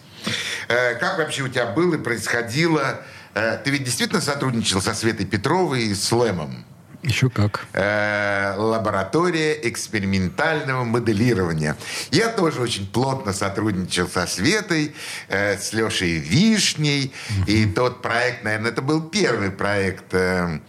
э, 0.68 0.94
как 0.96 1.18
вообще 1.18 1.42
у 1.42 1.48
тебя 1.48 1.66
было 1.66 1.94
и 1.94 1.98
происходило. 1.98 3.00
Э, 3.34 3.58
Ты 3.64 3.70
ведь 3.70 3.84
действительно 3.84 4.20
сотрудничал 4.20 4.80
со 4.82 4.94
Светой 4.94 5.26
Петровой 5.26 5.84
и 5.84 5.94
с 5.94 6.10
Лэмом? 6.12 6.64
Еще 7.02 7.28
как. 7.30 7.66
Э, 7.72 8.54
лаборатория 8.56 9.58
экспериментального 9.68 10.84
моделирования. 10.84 11.76
Я 12.12 12.28
тоже 12.28 12.60
очень 12.60 12.86
плотно 12.86 13.32
сотрудничал 13.32 14.06
со 14.08 14.26
Светой, 14.26 14.94
э, 15.28 15.58
с 15.58 15.72
Лешей 15.72 16.18
Вишней. 16.18 17.12
И 17.46 17.66
тот 17.66 18.02
проект, 18.02 18.44
наверное, 18.44 18.70
это 18.70 18.82
был 18.82 19.02
первый 19.02 19.50
проект, 19.50 20.14
э, 20.14 20.60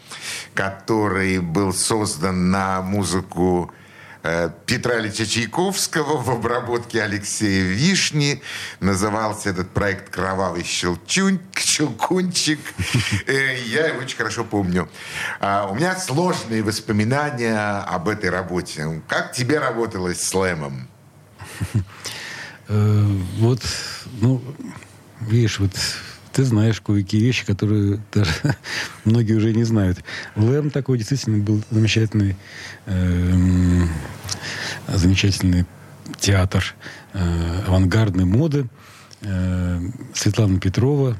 который 0.55 1.37
был 1.37 1.71
создан 1.71 2.49
на 2.49 2.81
музыку 2.81 3.71
Петра 4.65 4.99
Ильича 4.99 5.25
Чайковского 5.25 6.17
в 6.17 6.29
обработке 6.29 7.03
Алексея 7.03 7.63
Вишни. 7.63 8.41
Назывался 8.79 9.49
этот 9.49 9.69
проект 9.71 10.09
«Кровавый 10.09 10.63
щелчун, 10.63 11.41
щелкунчик». 11.57 12.59
Э, 13.27 13.57
Я 13.65 13.87
его 13.87 13.99
очень 13.99 14.15
хорошо 14.17 14.45
помню. 14.45 14.87
А, 15.41 15.67
У 15.69 15.75
меня 15.75 15.97
сложные 15.97 16.63
воспоминания 16.63 17.79
об 17.81 18.07
этой 18.07 18.29
работе. 18.29 19.01
Как 19.09 19.33
тебе 19.33 19.59
работалось 19.59 20.21
с 20.21 20.33
Лэмом? 20.33 20.87
Э, 22.69 23.05
Вот, 23.39 23.61
ну, 24.21 24.41
видишь, 25.19 25.59
вот 25.59 25.71
ты 26.33 26.43
знаешь 26.43 26.81
кое-какие 26.81 27.21
вещи, 27.21 27.45
которые 27.45 28.01
даже 28.11 28.33
многие 29.05 29.33
уже 29.33 29.53
не 29.53 29.63
знают. 29.63 30.03
Лэм 30.35 30.71
такой 30.71 30.97
действительно 30.97 31.37
был 31.43 31.63
замечательный, 31.69 32.35
эм, 32.87 33.89
замечательный 34.87 35.65
театр 36.19 36.75
э, 37.13 37.63
авангардной 37.67 38.25
моды. 38.25 38.67
Э, 39.21 39.79
Светлана 40.13 40.59
Петрова, 40.59 41.15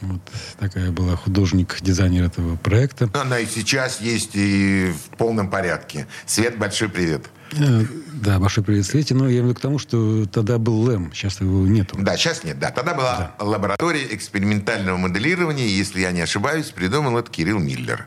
вот 0.00 0.20
такая 0.58 0.90
была 0.90 1.14
художник-дизайнер 1.14 2.24
этого 2.24 2.56
проекта. 2.56 3.10
Она 3.14 3.38
и 3.38 3.46
сейчас 3.46 4.00
есть 4.00 4.30
и 4.34 4.92
в 4.92 5.16
полном 5.16 5.50
порядке. 5.50 6.06
Свет, 6.26 6.58
большой 6.58 6.88
привет. 6.88 7.26
Э, 7.58 7.84
Да, 8.22 8.38
большой 8.38 8.62
привет, 8.64 8.86
Свете. 8.86 9.14
Но 9.14 9.28
я 9.28 9.40
имею 9.40 9.54
к 9.54 9.60
тому, 9.60 9.78
что 9.78 10.26
тогда 10.26 10.58
был 10.58 10.80
Лэм, 10.80 11.12
сейчас 11.12 11.40
его 11.40 11.66
нету. 11.66 11.96
Да, 12.00 12.16
сейчас 12.16 12.44
нет, 12.44 12.58
да. 12.58 12.70
Тогда 12.70 12.94
была 12.94 13.34
лаборатория 13.38 14.06
экспериментального 14.14 14.96
моделирования, 14.96 15.66
если 15.68 16.00
я 16.00 16.12
не 16.12 16.20
ошибаюсь, 16.20 16.66
придумал 16.70 17.18
это 17.18 17.30
Кирилл 17.30 17.58
Миллер. 17.58 18.06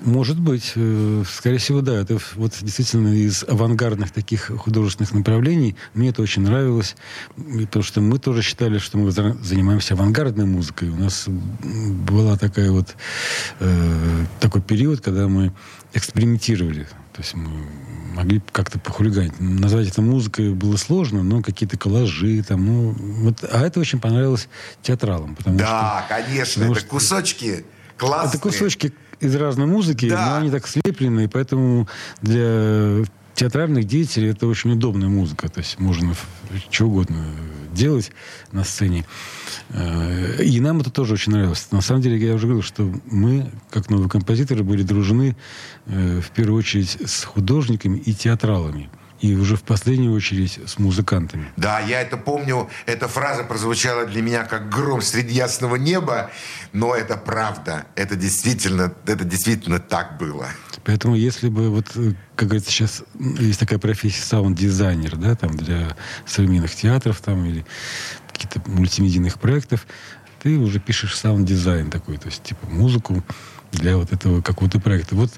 Может 0.00 0.38
быть. 0.38 0.72
э, 0.76 1.24
Скорее 1.28 1.58
всего, 1.58 1.80
да. 1.80 1.94
Это 2.00 2.18
вот 2.36 2.52
действительно 2.62 3.08
из 3.08 3.42
авангардных 3.44 4.12
таких 4.12 4.46
художественных 4.56 5.12
направлений. 5.12 5.74
Мне 5.94 6.10
это 6.10 6.22
очень 6.22 6.42
нравилось. 6.42 6.94
Потому 7.36 7.82
что 7.82 8.00
мы 8.00 8.18
тоже 8.20 8.42
считали, 8.42 8.78
что 8.78 8.96
мы 8.98 9.10
за- 9.10 9.36
занимаемся 9.42 9.94
авангардной 9.94 10.46
музыкой. 10.46 10.88
У 10.90 10.96
нас 10.96 11.24
была 11.28 12.36
такая 12.36 12.70
вот 12.70 12.94
э, 13.60 14.24
такой 14.40 14.62
период, 14.62 15.00
когда 15.00 15.26
мы 15.26 15.52
экспериментировали. 15.94 16.84
То 17.12 17.22
есть 17.22 17.34
мы 17.34 17.50
могли 18.18 18.42
как-то 18.52 18.78
похулиганить. 18.80 19.38
Назвать 19.38 19.88
это 19.88 20.02
музыкой 20.02 20.52
было 20.52 20.76
сложно, 20.76 21.22
но 21.22 21.40
какие-то 21.40 21.78
коллажи 21.78 22.42
там, 22.42 22.66
ну, 22.66 22.90
вот, 22.98 23.44
а 23.50 23.64
это 23.64 23.78
очень 23.78 24.00
понравилось 24.00 24.48
театралам, 24.82 25.36
потому 25.36 25.56
Да, 25.58 26.04
конечно, 26.08 26.54
потому 26.54 26.72
это 26.72 26.80
что- 26.80 26.90
кусочки 26.90 27.64
классные. 27.96 28.30
это 28.30 28.38
кусочки 28.38 28.92
из 29.20 29.34
разной 29.36 29.66
музыки, 29.66 30.08
Да. 30.08 30.30
но 30.30 30.36
они 30.38 30.50
так 30.50 30.66
слеплены, 30.66 31.28
поэтому 31.28 31.88
для 32.20 33.04
театральных 33.38 33.84
деятелей 33.84 34.30
это 34.30 34.48
очень 34.48 34.72
удобная 34.72 35.08
музыка. 35.08 35.48
То 35.48 35.60
есть 35.60 35.78
можно 35.78 36.14
что 36.70 36.86
угодно 36.86 37.24
делать 37.72 38.10
на 38.50 38.64
сцене. 38.64 39.04
Э, 39.70 40.42
И 40.42 40.60
нам 40.60 40.80
это 40.80 40.90
тоже 40.90 41.14
очень 41.14 41.32
нравилось. 41.32 41.68
На 41.70 41.80
самом 41.80 42.02
деле, 42.02 42.16
я 42.18 42.34
уже 42.34 42.46
говорил, 42.46 42.62
что 42.62 42.92
мы, 43.06 43.50
как 43.70 43.90
новые 43.90 44.08
композиторы, 44.08 44.64
были 44.64 44.82
дружны 44.82 45.36
э, 45.86 46.20
в 46.20 46.30
первую 46.30 46.58
очередь 46.58 46.98
с 47.06 47.22
художниками 47.22 47.98
и 47.98 48.12
театралами. 48.12 48.90
И 49.20 49.34
уже 49.34 49.56
в 49.56 49.62
последнюю 49.62 50.12
очередь 50.12 50.60
с 50.66 50.78
музыкантами. 50.78 51.48
Да, 51.56 51.80
я 51.80 52.00
это 52.00 52.16
помню. 52.16 52.68
Эта 52.86 53.08
фраза 53.08 53.44
прозвучала 53.44 54.06
для 54.06 54.22
меня 54.22 54.44
как 54.44 54.68
гром 54.68 55.02
среди 55.02 55.34
ясного 55.34 55.76
неба, 55.76 56.30
но 56.72 56.94
это 56.94 57.16
правда. 57.16 57.86
Это 57.96 58.16
действительно, 58.16 58.92
это 59.06 59.24
действительно 59.24 59.78
так 59.78 60.18
было. 60.18 60.48
Поэтому 60.84 61.16
если 61.16 61.48
бы, 61.48 61.70
вот, 61.70 61.86
э, 61.96 62.12
как 62.36 62.48
говорится, 62.48 62.70
сейчас 62.70 63.02
есть 63.18 63.60
такая 63.60 63.78
профессия 63.78 64.22
саунд-дизайнер, 64.22 65.16
да, 65.16 65.34
там 65.34 65.56
для 65.56 65.96
современных 66.24 66.74
театров 66.74 67.20
там 67.20 67.44
или 67.44 67.66
каких-то 68.32 68.62
мультимедийных 68.70 69.38
проектов, 69.38 69.86
ты 70.42 70.56
уже 70.56 70.78
пишешь 70.78 71.16
саунд-дизайн 71.16 71.90
такой, 71.90 72.16
то 72.18 72.28
есть 72.28 72.42
типа 72.42 72.66
музыку 72.68 73.24
для 73.72 73.96
вот 73.96 74.12
этого 74.12 74.40
какого-то 74.40 74.80
проекта. 74.80 75.16
Вот 75.16 75.30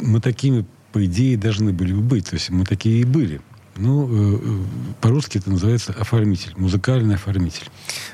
мы 0.00 0.20
такими, 0.20 0.66
по 0.94 1.04
идее, 1.04 1.36
должны 1.36 1.72
были 1.72 1.92
бы 1.92 2.02
быть. 2.02 2.30
То 2.30 2.34
есть 2.34 2.50
мы 2.50 2.64
такие 2.64 3.00
и 3.00 3.04
были. 3.04 3.40
Ну, 3.76 4.06
э, 4.06 4.38
э, 4.40 4.64
по-русски 5.00 5.38
это 5.38 5.50
называется 5.50 5.92
оформитель, 5.98 6.52
музыкальный 6.56 7.16
оформитель. 7.16 7.68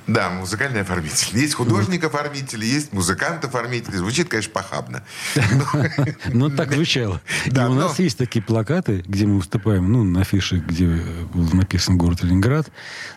Да, 0.07 0.31
музыкальный 0.31 0.81
оформитель. 0.81 1.39
Есть 1.39 1.53
художник-оформитель, 1.53 2.65
есть 2.65 2.95
музыкант-оформитель. 2.95 3.95
Звучит, 3.95 4.31
конечно, 4.31 4.51
похабно. 4.51 5.05
Но 6.33 6.49
так 6.49 6.73
звучало. 6.73 7.21
И 7.45 7.51
у 7.51 7.75
нас 7.75 7.99
есть 7.99 8.17
такие 8.17 8.43
плакаты, 8.43 9.05
где 9.07 9.27
мы 9.27 9.37
выступаем, 9.37 9.93
ну, 9.93 10.03
на 10.03 10.23
афише, 10.23 10.65
где 10.67 10.87
э, 10.87 11.25
был 11.35 11.51
написан 11.53 11.99
город 11.99 12.23
Ленинград, 12.23 12.71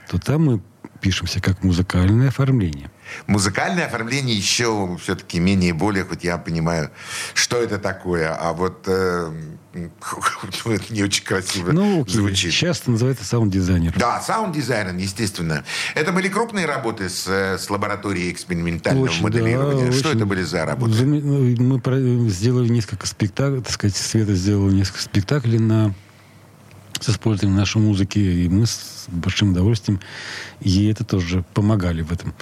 то 0.10 0.20
там 0.20 0.44
мы 0.44 0.62
пишемся 1.00 1.40
как 1.40 1.64
музыкальное 1.64 2.28
оформление. 2.28 2.92
Музыкальное 3.28 3.86
оформление 3.86 4.36
еще 4.36 4.98
все-таки 5.02 5.40
менее 5.40 5.74
более, 5.74 6.04
хоть 6.04 6.24
я 6.24 6.38
понимаю, 6.38 6.92
что 7.34 7.58
это 7.58 7.78
такое. 7.80 8.34
А 8.34 8.54
вот 8.54 8.84
э, 8.88 9.32
это 10.66 10.94
не 10.94 11.04
очень 11.04 11.24
красиво 11.24 11.72
Ну, 11.72 12.02
окей, 12.02 12.16
звучит. 12.16 12.52
сейчас 12.54 12.82
это 12.82 12.92
называется 12.92 13.26
саунд-дизайнер. 13.26 13.94
Да, 13.98 14.22
саунд-дизайном, 14.22 14.98
естественно. 14.98 15.64
Это 15.96 16.12
были 16.12 16.28
крупные 16.28 16.66
работы 16.66 17.10
с, 17.10 17.26
э, 17.28 17.58
с 17.58 17.70
лабораторией 17.70 18.32
экспериментального 18.32 19.06
Очень, 19.06 19.24
моделирования. 19.24 19.88
да, 19.88 19.92
Что 19.92 20.10
очень. 20.10 20.18
это 20.20 20.26
были 20.26 20.44
за 20.44 20.66
работы? 20.66 21.04
Ну, 21.06 21.80
Мы 21.84 22.30
сделали 22.30 22.68
несколько 22.70 23.08
спектаклей, 23.08 23.62
так 23.62 23.72
сказать, 23.74 23.96
Света 23.96 24.34
сделала 24.36 24.70
несколько 24.70 25.02
спектаклей 25.02 25.60
на 25.60 25.94
с 27.04 27.10
использованием 27.10 27.58
нашей 27.58 27.82
музыки, 27.82 28.20
и 28.20 28.50
мы 28.50 28.66
с 28.66 29.06
большим 29.08 29.52
удовольствием 29.52 30.00
ей 30.62 30.92
это 30.92 31.04
тоже 31.04 31.44
помогали 31.54 32.02
в 32.02 32.12
этом. 32.12 32.34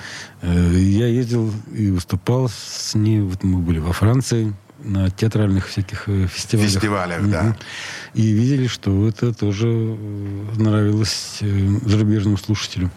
Э, 0.41 0.73
Я 0.75 1.07
ездил 1.07 1.51
и 1.73 1.89
выступал 1.89 2.49
с 2.49 2.93
ней, 2.95 3.21
вот 3.21 3.43
мы 3.43 3.59
были 3.59 3.79
во 3.79 3.93
Франции, 3.93 4.53
на 4.83 5.09
театральных 5.09 5.67
всяких 5.67 6.09
э, 6.09 6.27
фестивалях. 6.27 6.71
Фестивалях, 6.71 7.29
да. 7.29 7.57
И 8.13 8.31
видели, 8.31 8.67
что 8.67 9.07
это 9.07 9.33
тоже 9.33 9.67
э, 9.67 10.45
нравилось 10.57 11.39
зарубежному 11.85 12.37
слушателю. 12.37 12.89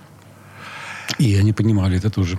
И 1.19 1.37
они 1.37 1.53
понимали 1.53 1.99
это 1.99 2.11
тоже. 2.11 2.39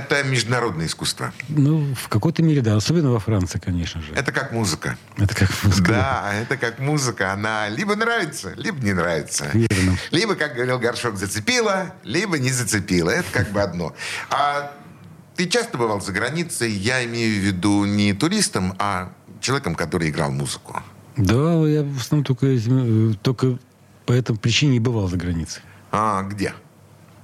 Это 0.00 0.22
международное 0.24 0.86
искусство. 0.86 1.32
Ну, 1.48 1.94
в 1.94 2.08
какой-то 2.08 2.42
мере, 2.42 2.62
да. 2.62 2.76
Особенно 2.76 3.10
во 3.10 3.20
Франции, 3.20 3.58
конечно 3.58 4.00
же. 4.00 4.12
Это 4.14 4.32
как 4.32 4.52
музыка. 4.52 4.96
Это 5.18 5.34
как 5.34 5.50
музыка. 5.62 5.88
Да, 5.92 6.32
это 6.34 6.56
как 6.56 6.78
музыка. 6.78 7.32
Она 7.32 7.68
либо 7.68 7.96
нравится, 7.96 8.52
либо 8.56 8.82
не 8.84 8.92
нравится. 8.92 9.50
Верно. 9.52 9.96
Либо, 10.10 10.34
как 10.34 10.54
говорил 10.54 10.78
Горшок, 10.78 11.16
зацепила, 11.16 11.94
либо 12.04 12.38
не 12.38 12.50
зацепила. 12.50 13.10
Это 13.10 13.30
как 13.30 13.50
бы 13.50 13.60
одно. 13.60 13.94
А 14.30 14.72
ты 15.36 15.46
часто 15.46 15.78
бывал 15.78 16.00
за 16.00 16.12
границей? 16.12 16.70
Я 16.70 17.04
имею 17.04 17.40
в 17.40 17.44
виду 17.44 17.84
не 17.84 18.12
туристом, 18.12 18.74
а 18.78 19.12
человеком, 19.40 19.74
который 19.74 20.08
играл 20.10 20.30
музыку. 20.30 20.82
Да, 21.16 21.66
я 21.66 21.82
в 21.82 21.98
основном 21.98 22.24
только, 22.24 22.46
э, 22.46 23.14
только 23.22 23.58
по 24.06 24.12
этой 24.12 24.36
причине 24.36 24.76
и 24.76 24.80
бывал 24.80 25.08
за 25.08 25.16
границей. 25.16 25.62
А 25.92 26.22
где? 26.22 26.54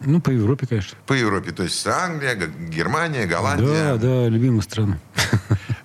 Ну, 0.00 0.20
по 0.20 0.30
Европе, 0.30 0.66
конечно. 0.66 0.96
По 1.06 1.14
Европе. 1.14 1.52
То 1.52 1.62
есть 1.62 1.86
Англия, 1.86 2.34
Германия, 2.68 3.26
Да, 3.26 3.36
Голландия. 3.36 3.96
да, 3.96 4.28
любимая 4.28 4.60
страна. 4.62 4.98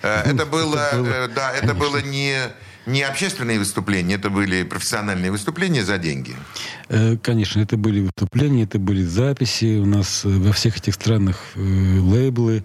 Э, 0.02 0.22
Это 0.32 0.46
было, 0.46 0.88
э, 0.92 1.28
да, 1.34 1.52
это 1.52 1.74
было 1.74 1.98
не, 2.02 2.36
не 2.86 3.02
общественные 3.02 3.58
выступления, 3.58 4.16
это 4.16 4.30
были 4.30 4.64
профессиональные 4.64 5.30
выступления 5.30 5.84
за 5.84 5.98
деньги. 5.98 6.34
Э, 6.88 7.16
Конечно, 7.22 7.60
это 7.60 7.76
были 7.76 8.00
выступления, 8.00 8.64
это 8.64 8.78
были 8.78 9.02
записи. 9.04 9.78
У 9.78 9.86
нас 9.86 10.24
во 10.24 10.52
всех 10.52 10.76
этих 10.76 10.94
странах 10.94 11.36
лейблы, 11.56 12.64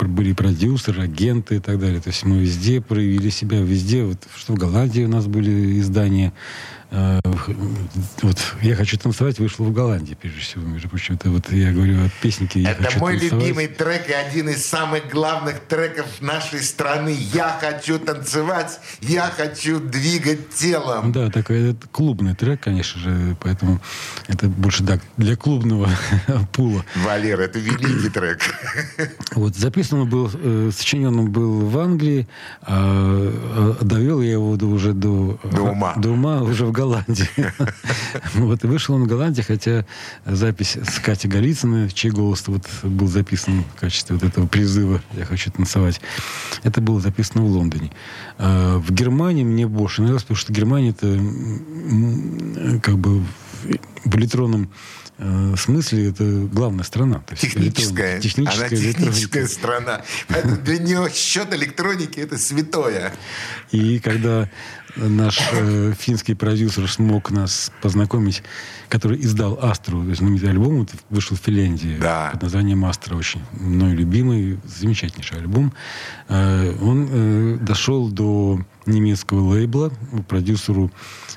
были 0.00 0.32
продюсеры, 0.32 1.02
агенты 1.02 1.56
и 1.56 1.60
так 1.60 1.78
далее. 1.78 2.00
То 2.00 2.08
есть 2.10 2.24
мы 2.24 2.38
везде 2.38 2.80
проявили 2.80 3.30
себя, 3.30 3.60
везде. 3.60 4.04
Вот, 4.04 4.18
что 4.36 4.54
в 4.54 4.56
Голландии 4.56 5.04
у 5.04 5.08
нас 5.08 5.26
были 5.26 5.78
издания. 5.80 6.32
Э, 6.90 7.20
Вот 8.22 8.36
«Я 8.62 8.74
хочу 8.74 8.98
танцевать» 8.98 9.38
вышло 9.38 9.64
в 9.64 9.72
Голландии, 9.72 10.16
прежде 10.20 10.40
всего. 10.40 10.62
Между 10.66 10.88
прочим, 10.88 11.14
это 11.14 11.30
вот 11.30 11.50
я 11.52 11.72
говорю 11.72 12.04
о 12.04 12.08
песнике 12.22 12.60
«Я 12.60 12.72
Это 12.72 12.98
мой 12.98 13.12
танцевать». 13.18 13.42
любимый 13.42 13.66
трек 13.68 14.08
и 14.08 14.12
один 14.12 14.48
из 14.48 14.66
самых 14.66 15.08
главных 15.10 15.60
треков 15.60 16.06
нашей 16.20 16.60
страны. 16.62 17.16
Я 17.32 17.56
хочу 17.60 17.98
танцевать, 17.98 18.80
я 19.00 19.26
хочу 19.36 19.78
двигать 19.80 20.50
телом. 20.54 21.12
Да, 21.12 21.30
такой 21.30 21.70
это 21.70 21.86
клубный 21.92 22.34
трек, 22.34 22.60
конечно 22.60 23.00
же, 23.00 23.36
поэтому 23.40 23.80
это 24.26 24.48
больше 24.48 24.82
да, 24.82 24.98
для 25.16 25.36
клубного 25.36 25.88
пула. 26.52 26.84
Валера, 26.96 27.42
это 27.42 27.58
великий 27.60 28.08
трек. 28.14 28.40
Вот, 29.34 29.54
записан 29.56 30.00
он 30.00 30.08
был, 30.10 30.30
э, 30.34 30.70
сочинен 30.76 31.16
он 31.18 31.30
был 31.30 31.66
в 31.66 31.78
Англии, 31.78 32.26
а 32.62 33.76
довел 33.80 34.20
я 34.20 34.32
его 34.32 34.56
до- 34.56 34.66
уже 34.66 34.92
до, 34.92 35.38
До 35.44 35.62
ума. 35.62 35.94
до 35.96 36.10
ума 36.10 36.42
уже 36.42 36.66
в 36.66 36.72
Голландии. 36.80 37.28
Вот, 38.34 38.64
и 38.64 38.66
вышел 38.66 38.94
он 38.94 39.04
в 39.04 39.06
Голландии, 39.06 39.42
хотя 39.42 39.84
запись 40.24 40.76
с 40.76 40.98
Катей 40.98 41.28
Голицыной, 41.30 41.90
чей 41.90 42.10
голос 42.10 42.46
вот 42.48 42.64
был 42.82 43.06
записан 43.08 43.64
в 43.76 43.80
качестве 43.80 44.16
вот 44.16 44.24
этого 44.24 44.46
призыва 44.46 45.00
«Я 45.16 45.24
хочу 45.24 45.50
танцевать», 45.50 46.00
это 46.62 46.80
было 46.80 47.00
записано 47.00 47.42
в 47.44 47.46
Лондоне. 47.50 47.90
А 48.38 48.78
В 48.78 48.90
Германии 48.92 49.44
мне 49.44 49.66
больше 49.66 50.02
нравилось, 50.02 50.22
потому 50.24 50.36
что 50.38 50.52
Германия 50.52 50.90
это 50.90 52.80
как 52.80 52.98
бы 52.98 53.20
в- 54.04 54.16
электронном 54.16 54.70
э, 55.18 55.54
смысле 55.56 56.08
это 56.10 56.24
главная 56.24 56.84
страна. 56.84 57.16
То 57.26 57.32
есть 57.34 57.42
Техническая. 57.42 58.16
электрон- 58.18 58.20
техническая 58.22 58.68
Она 58.68 58.76
техническая 58.76 59.46
страна. 59.46 60.02
Поэтому 60.28 60.56
для 60.56 60.78
нее 60.78 61.08
счет 61.14 61.52
электроники 61.54 62.18
это 62.20 62.38
святое. 62.38 63.12
И 63.70 63.98
когда 63.98 64.48
наш 64.96 65.40
э, 65.52 65.92
финский 65.98 66.34
продюсер 66.34 66.90
смог 66.90 67.30
нас 67.30 67.70
познакомить, 67.82 68.42
который 68.88 69.20
издал 69.20 69.58
Астру, 69.62 70.02
знаменитый 70.14 70.50
альбом, 70.50 70.86
вышел 71.10 71.36
в 71.36 71.40
Финляндии 71.40 71.96
Да. 72.00 72.30
под 72.32 72.42
названием 72.42 72.84
Астра, 72.84 73.16
очень 73.16 73.40
мной 73.52 73.92
любимый, 73.92 74.58
замечательнейший 74.64 75.38
альбом. 75.38 75.72
Э, 76.28 76.74
он 76.80 77.08
э, 77.10 77.58
дошел 77.60 78.08
до 78.08 78.60
немецкого 78.86 79.40
лейбла, 79.54 79.92
продюсеру 80.28 80.90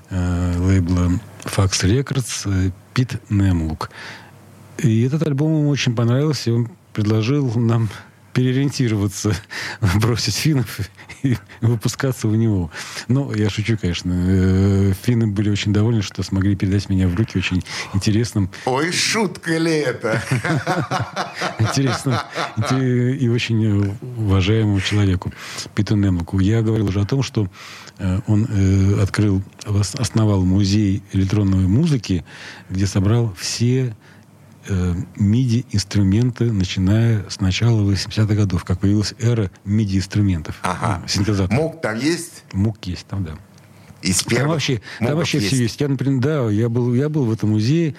э, 0.09 0.55
лейбла 0.59 1.11
Fax 1.43 1.83
Records 1.83 2.43
э, 2.45 2.71
Пит 2.93 3.21
Немлук. 3.29 3.89
И 4.79 5.01
этот 5.03 5.25
альбом 5.27 5.51
ему 5.59 5.69
очень 5.69 5.95
понравился, 5.95 6.49
и 6.49 6.53
он 6.53 6.69
предложил 6.93 7.51
нам 7.59 7.89
переориентироваться, 8.33 9.33
бросить 10.01 10.35
финнов 10.35 10.79
и 11.23 11.37
выпускаться 11.61 12.27
у 12.27 12.35
него. 12.35 12.71
Ну, 13.07 13.33
я 13.33 13.49
шучу, 13.49 13.77
конечно. 13.77 14.11
Э, 14.13 14.93
Финны 15.03 15.27
были 15.27 15.49
очень 15.49 15.71
довольны, 15.73 16.01
что 16.01 16.23
смогли 16.23 16.55
передать 16.55 16.89
меня 16.89 17.07
в 17.07 17.15
руки 17.15 17.37
очень 17.37 17.63
интересным, 17.93 18.49
Ой, 18.65 18.91
шутка 18.91 19.57
ли 19.57 19.71
это? 19.71 20.21
интересным 21.59 22.15
инте- 22.57 23.15
и 23.15 23.29
очень 23.29 23.95
уважаемому 24.17 24.79
человеку 24.81 25.31
Питу 25.75 25.95
Немлоку. 25.95 26.39
Я 26.39 26.61
говорил 26.61 26.87
уже 26.87 27.01
о 27.01 27.05
том, 27.05 27.23
что 27.23 27.47
э, 27.99 28.19
он 28.27 28.45
э, 28.49 29.01
открыл, 29.01 29.41
ос- 29.65 29.95
основал 29.95 30.43
музей 30.43 31.03
электронной 31.13 31.67
музыки, 31.67 32.25
где 32.69 32.87
собрал 32.87 33.33
все 33.37 33.95
э, 34.67 34.95
MIDI-инструменты, 35.15 36.51
начиная 36.51 37.29
с 37.29 37.39
начала 37.39 37.81
80-х 37.81 38.33
годов, 38.33 38.63
как 38.63 38.79
появилась 38.79 39.13
эра 39.19 39.51
MIDI-инструментов. 39.65 40.59
Ага. 40.63 40.99
Ну, 41.01 41.07
Синтезатор. 41.07 41.57
Мук 41.57 41.81
там 41.81 41.97
есть? 41.99 42.43
Мук 42.53 42.77
есть 42.85 43.05
там, 43.07 43.23
да. 43.23 43.33
Из 44.03 44.21
Там 44.23 44.49
вообще, 44.49 44.81
там 44.99 45.15
вообще 45.15 45.39
все 45.39 45.55
есть. 45.55 45.79
Я, 45.79 45.87
например, 45.87 46.21
да, 46.21 46.49
я 46.49 46.67
был, 46.67 46.93
я 46.93 47.07
был 47.07 47.23
в 47.23 47.31
этом 47.31 47.51
музее. 47.51 47.95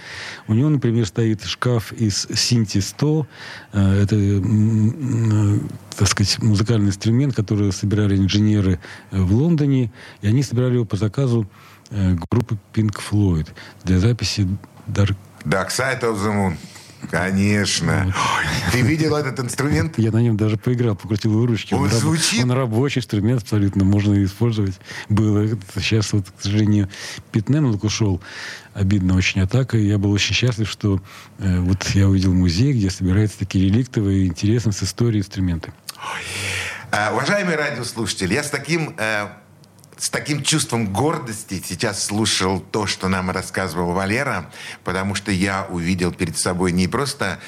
У 0.46 0.53
него, 0.53 0.68
например, 0.68 1.07
стоит 1.07 1.42
шкаф 1.44 1.92
из 1.92 2.29
Синти 2.35 2.79
100. 2.79 3.27
Э, 3.72 4.03
Это, 4.03 4.16
э, 4.18 5.59
так 5.96 6.09
сказать, 6.09 6.42
музыкальный 6.42 6.88
инструмент, 6.88 7.35
который 7.35 7.72
собирали 7.72 8.16
инженеры 8.16 8.81
э, 9.11 9.20
в 9.20 9.33
Лондоне. 9.33 9.90
И 10.20 10.27
они 10.27 10.42
собирали 10.42 10.74
его 10.74 10.85
по 10.85 10.96
заказу 10.96 11.48
группы 11.90 12.59
Pink 12.72 12.96
Floyd 12.98 13.48
для 13.85 13.98
записи 13.98 14.48
Dark 14.88 15.16
Dark 15.45 15.69
Side 15.69 16.01
of 16.01 16.17
the 16.17 16.33
Moon. 16.33 16.57
Конечно. 17.11 18.07
Ой, 18.07 18.45
Ты 18.73 18.81
видел 18.81 19.15
этот 19.15 19.39
инструмент? 19.41 19.99
Я 19.99 20.11
на 20.11 20.23
нем 20.23 20.37
даже 20.37 20.57
поиграл, 20.57 20.97
покрутил 20.97 21.45
ручки. 21.45 21.75
Он 21.75 21.85
раб- 21.85 21.93
звучит? 21.93 22.43
Он 22.43 22.53
рабочий 22.53 23.01
инструмент 23.01 23.43
абсолютно, 23.43 23.85
можно 23.85 24.23
использовать. 24.25 24.81
Было. 25.09 25.47
Сейчас 25.77 26.13
вот, 26.13 26.27
к 26.31 26.43
сожалению, 26.43 26.89
Питнем 27.31 27.67
ушел. 27.83 28.23
Обидно 28.73 29.17
очень 29.17 29.43
атака. 29.43 29.77
Я 29.77 29.99
был 29.99 30.13
очень 30.13 30.35
счастлив, 30.35 30.69
что 30.69 31.01
э, 31.39 31.61
вот 31.61 31.85
я 31.91 32.09
увидел 32.09 32.33
музей, 32.33 32.73
где 32.73 32.91
собираются 32.91 33.39
такие 33.39 33.67
реликтовые, 33.67 34.27
интересные 34.27 34.73
с 34.73 34.83
историей 34.83 35.21
инструменты. 35.21 35.73
А, 36.91 37.13
Уважаемые 37.13 37.57
радиослушатели, 37.57 38.35
я 38.35 38.43
с 38.43 38.51
таким, 38.51 38.95
э, 38.99 39.27
с 40.05 40.11
таким 40.11 40.43
чувством 40.43 40.93
гордости 40.93 41.62
сейчас 41.67 42.05
слушал 42.05 42.61
то, 42.61 42.87
что 42.87 43.09
нам 43.09 43.31
рассказывал 43.31 43.93
Валера, 43.93 44.51
потому 44.85 45.14
что 45.14 45.33
я 45.33 45.67
увидел 45.71 46.12
перед 46.12 46.37
собой 46.37 46.73
не 46.73 46.88
просто 46.88 47.40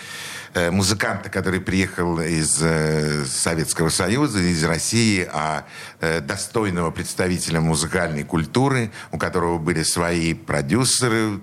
э, 0.55 0.71
музыканта, 0.71 1.29
который 1.29 1.61
приехал 1.61 2.19
из 2.19 2.57
э, 2.63 3.27
Советского 3.27 3.91
Союза, 3.91 4.39
из 4.39 4.65
России, 4.65 5.29
а 5.31 5.67
э, 6.01 6.23
достойного 6.23 6.91
представителя 6.91 7.61
музыкальной 7.61 8.25
культуры, 8.25 8.91
у 9.13 9.19
которого 9.19 9.59
были 9.59 9.83
свои 9.83 10.33
продюсеры, 10.33 11.43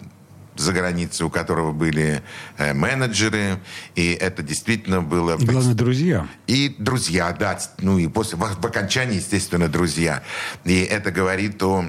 за 0.56 0.74
границей, 0.74 1.26
у 1.26 1.30
которого 1.30 1.72
были 1.72 2.22
э, 2.58 2.74
менеджеры, 2.74 3.60
и 3.96 4.13
это 4.13 4.44
действительно 4.44 5.02
было... 5.02 5.38
И 5.38 5.46
главное, 5.46 5.74
друзья. 5.74 6.28
И 6.48 6.76
друзья, 6.78 7.32
да, 7.32 7.60
ну 7.80 7.98
и 7.98 8.08
после, 8.08 8.38
в, 8.38 8.42
в 8.42 8.66
окончании, 8.66 9.18
естественно, 9.18 9.68
друзья. 9.68 10.24
И 10.63 10.82
это 10.82 11.12
говорит 11.12 11.62
о, 11.63 11.86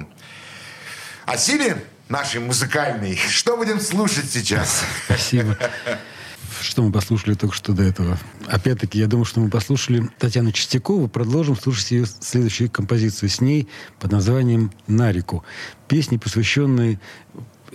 о 1.25 1.37
силе 1.37 1.83
нашей 2.09 2.41
музыкальной. 2.41 3.15
Что 3.15 3.57
будем 3.57 3.79
слушать 3.79 4.29
сейчас? 4.29 4.83
Спасибо. 5.05 5.57
Что 6.61 6.83
мы 6.83 6.91
послушали 6.91 7.35
только 7.35 7.53
что 7.55 7.73
до 7.73 7.83
этого? 7.83 8.17
Опять-таки, 8.47 8.97
я 8.97 9.07
думаю, 9.07 9.25
что 9.25 9.39
мы 9.39 9.49
послушали 9.49 10.09
Татьяну 10.17 10.51
Чистякову. 10.51 11.07
Продолжим 11.07 11.57
слушать 11.57 11.91
ее 11.91 12.05
следующую 12.05 12.71
композицию 12.71 13.29
с 13.29 13.41
ней 13.41 13.67
под 13.99 14.11
названием 14.11 14.71
«На 14.87 15.11
реку». 15.11 15.43
Песни, 15.87 16.17
посвященные 16.17 16.99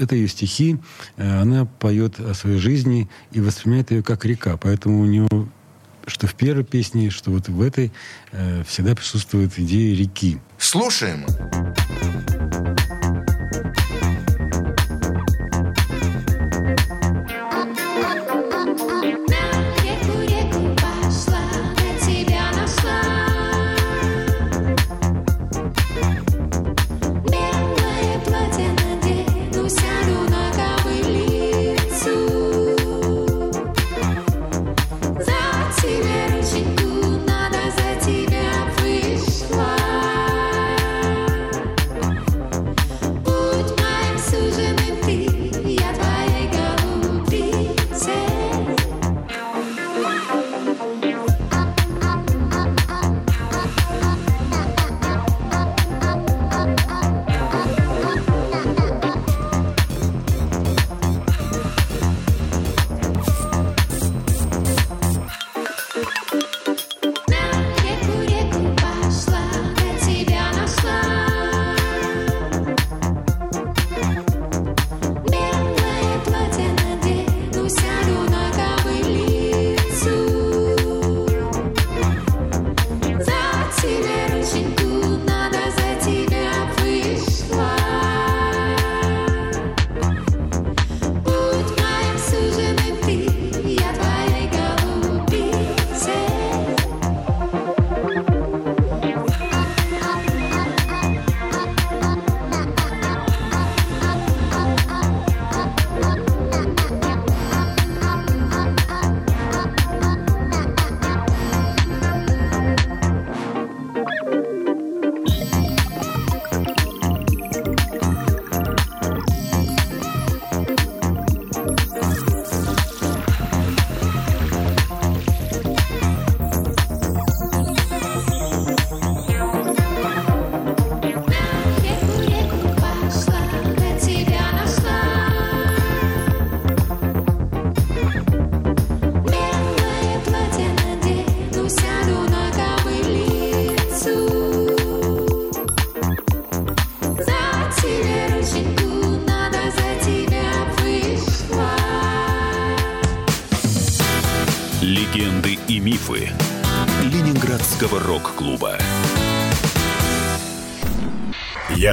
это 0.00 0.16
ее 0.16 0.28
стихи. 0.28 0.78
Э, 1.16 1.40
Она 1.40 1.66
поет 1.66 2.18
о 2.18 2.34
своей 2.34 2.58
жизни 2.58 3.08
и 3.32 3.40
воспринимает 3.40 3.90
ее 3.90 4.02
как 4.02 4.24
река. 4.24 4.56
Поэтому 4.56 5.00
у 5.00 5.04
нее 5.04 5.28
что 6.06 6.26
в 6.26 6.34
первой 6.34 6.64
песне, 6.64 7.10
что 7.10 7.30
вот 7.30 7.48
в 7.48 7.62
этой 7.62 7.92
э, 8.32 8.64
всегда 8.66 8.94
присутствует 8.96 9.56
идея 9.58 9.94
реки. 9.94 10.38
Слушаем. 10.58 11.24
Реку, 11.26 12.89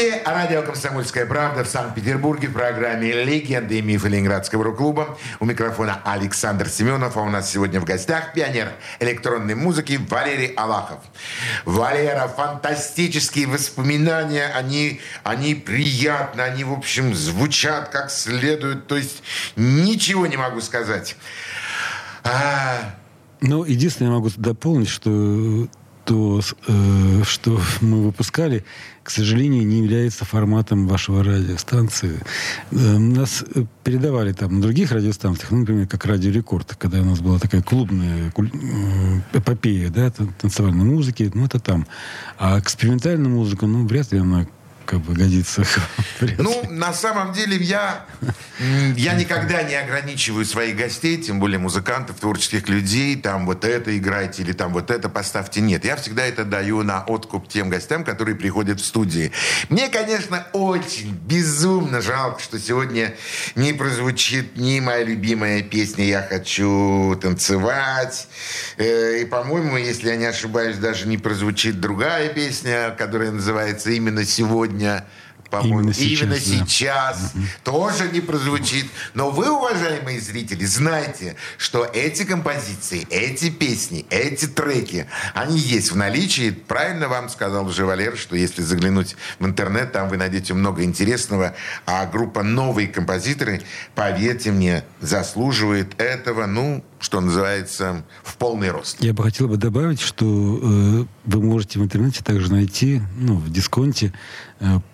Студии 0.00 0.22
радио 0.24 0.62
«Комсомольская 0.62 1.26
правда» 1.26 1.62
в 1.62 1.68
Санкт-Петербурге 1.68 2.48
в 2.48 2.54
программе 2.54 3.22
«Легенды 3.22 3.80
и 3.80 3.82
мифы 3.82 4.08
Ленинградского 4.08 4.64
рок-клуба». 4.64 5.18
У 5.40 5.44
микрофона 5.44 6.00
Александр 6.06 6.70
Семенов, 6.70 7.18
а 7.18 7.20
у 7.20 7.28
нас 7.28 7.50
сегодня 7.50 7.80
в 7.80 7.84
гостях 7.84 8.32
пионер 8.32 8.72
электронной 8.98 9.54
музыки 9.54 10.00
Валерий 10.08 10.54
Алахов. 10.54 11.00
Валера, 11.66 12.28
фантастические 12.28 13.46
воспоминания, 13.46 14.46
они, 14.54 15.02
они 15.22 15.54
приятны, 15.54 16.40
они, 16.40 16.64
в 16.64 16.72
общем, 16.72 17.14
звучат 17.14 17.90
как 17.90 18.10
следует, 18.10 18.86
то 18.86 18.96
есть 18.96 19.22
ничего 19.54 20.26
не 20.26 20.38
могу 20.38 20.62
сказать. 20.62 21.14
А, 22.24 22.94
Ну, 23.42 23.64
единственное, 23.64 24.12
я 24.12 24.16
могу 24.16 24.30
дополнить, 24.34 24.88
что 24.88 25.68
то, 26.04 26.40
э, 26.66 27.22
что 27.24 27.60
мы 27.80 28.02
выпускали, 28.02 28.64
к 29.02 29.10
сожалению, 29.10 29.66
не 29.66 29.78
является 29.78 30.24
форматом 30.24 30.86
вашего 30.86 31.22
радиостанции. 31.22 32.20
Э, 32.70 32.98
нас 32.98 33.44
передавали 33.84 34.32
там 34.32 34.56
на 34.56 34.62
других 34.62 34.92
радиостанциях, 34.92 35.50
ну, 35.50 35.58
например, 35.58 35.86
как 35.86 36.04
Радио 36.04 36.30
Рекорд, 36.30 36.74
когда 36.76 37.00
у 37.00 37.04
нас 37.04 37.20
была 37.20 37.38
такая 37.38 37.62
клубная 37.62 38.30
куль- 38.32 38.50
э, 38.52 39.38
эпопея, 39.38 39.90
да, 39.90 40.10
тан- 40.10 40.32
танцевальной 40.40 40.84
музыки, 40.84 41.30
ну, 41.34 41.44
это 41.44 41.58
там. 41.58 41.86
А 42.38 42.58
экспериментальная 42.58 43.30
музыка, 43.30 43.66
ну, 43.66 43.86
вряд 43.86 44.12
ли 44.12 44.18
она 44.18 44.46
как 44.90 45.00
бы 45.02 45.14
годится. 45.14 45.62
Ну, 46.38 46.64
на 46.68 46.92
самом 46.92 47.32
деле, 47.32 47.56
я, 47.56 48.06
я 48.96 49.14
никогда 49.14 49.62
не 49.62 49.76
ограничиваю 49.76 50.44
своих 50.44 50.76
гостей, 50.76 51.16
тем 51.16 51.38
более 51.38 51.60
музыкантов, 51.60 52.16
творческих 52.16 52.68
людей, 52.68 53.14
там 53.14 53.46
вот 53.46 53.64
это 53.64 53.96
играйте 53.96 54.42
или 54.42 54.52
там 54.52 54.72
вот 54.72 54.90
это 54.90 55.08
поставьте. 55.08 55.60
Нет, 55.60 55.84
я 55.84 55.94
всегда 55.94 56.24
это 56.24 56.44
даю 56.44 56.82
на 56.82 57.04
откуп 57.04 57.48
тем 57.48 57.70
гостям, 57.70 58.04
которые 58.04 58.34
приходят 58.34 58.80
в 58.80 58.84
студии. 58.84 59.30
Мне, 59.68 59.88
конечно, 59.88 60.44
очень 60.52 61.12
безумно 61.12 62.00
жалко, 62.00 62.42
что 62.42 62.58
сегодня 62.58 63.14
не 63.54 63.72
прозвучит 63.72 64.56
ни 64.56 64.80
моя 64.80 65.04
любимая 65.04 65.62
песня 65.62 66.04
«Я 66.04 66.22
хочу 66.22 67.16
танцевать». 67.22 68.26
Э, 68.76 69.20
И, 69.20 69.24
по-моему, 69.24 69.76
если 69.76 70.08
я 70.08 70.16
не 70.16 70.26
ошибаюсь, 70.26 70.78
даже 70.78 71.06
не 71.06 71.16
прозвучит 71.16 71.80
другая 71.80 72.28
песня, 72.30 72.90
которая 72.98 73.30
называется 73.30 73.90
«Именно 73.90 74.24
сегодня». 74.24 74.79
По-моему, 75.50 75.80
Именно 75.80 75.94
сейчас, 75.94 76.20
именно 76.20 76.34
да. 76.34 76.40
сейчас 76.40 77.32
тоже 77.64 78.08
не 78.12 78.20
прозвучит. 78.20 78.86
Но 79.14 79.30
вы, 79.30 79.50
уважаемые 79.50 80.20
зрители, 80.20 80.64
знаете, 80.64 81.36
что 81.58 81.84
эти 81.84 82.24
композиции, 82.24 83.06
эти 83.10 83.50
песни, 83.50 84.06
эти 84.10 84.46
треки, 84.46 85.06
они 85.34 85.58
есть 85.58 85.90
в 85.90 85.96
наличии. 85.96 86.50
Правильно 86.50 87.08
вам 87.08 87.28
сказал 87.28 87.66
уже 87.66 87.84
Валер, 87.84 88.16
что 88.16 88.36
если 88.36 88.62
заглянуть 88.62 89.16
в 89.40 89.46
интернет, 89.46 89.92
там 89.92 90.08
вы 90.08 90.16
найдете 90.16 90.54
много 90.54 90.84
интересного. 90.84 91.56
А 91.84 92.06
группа 92.06 92.44
«Новые 92.44 92.86
композиторы», 92.86 93.62
поверьте 93.96 94.52
мне, 94.52 94.84
заслуживает 95.00 96.00
этого, 96.00 96.46
ну, 96.46 96.84
что 97.00 97.20
называется, 97.20 98.04
в 98.22 98.36
полный 98.36 98.70
рост. 98.70 98.98
Я 99.00 99.14
бы 99.14 99.24
хотел 99.24 99.48
бы 99.48 99.56
добавить, 99.56 100.00
что 100.00 100.24
э, 100.24 101.04
вы 101.24 101.42
можете 101.42 101.80
в 101.80 101.82
интернете 101.82 102.22
также 102.22 102.52
найти, 102.52 103.02
ну, 103.16 103.36
в 103.36 103.50
дисконте, 103.50 104.12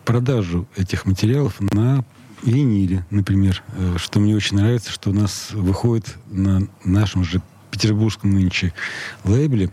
продажу 0.04 0.68
этих 0.76 1.06
материалов 1.06 1.54
на 1.60 2.04
виниле, 2.42 3.04
например. 3.10 3.62
Э, 3.76 3.96
что 3.98 4.20
мне 4.20 4.36
очень 4.36 4.56
нравится, 4.56 4.90
что 4.90 5.10
у 5.10 5.12
нас 5.12 5.48
выходит 5.52 6.16
на 6.30 6.68
нашем 6.84 7.24
же 7.24 7.42
петербургском 7.70 8.30
нынче 8.30 8.72
лейбле 9.24 9.70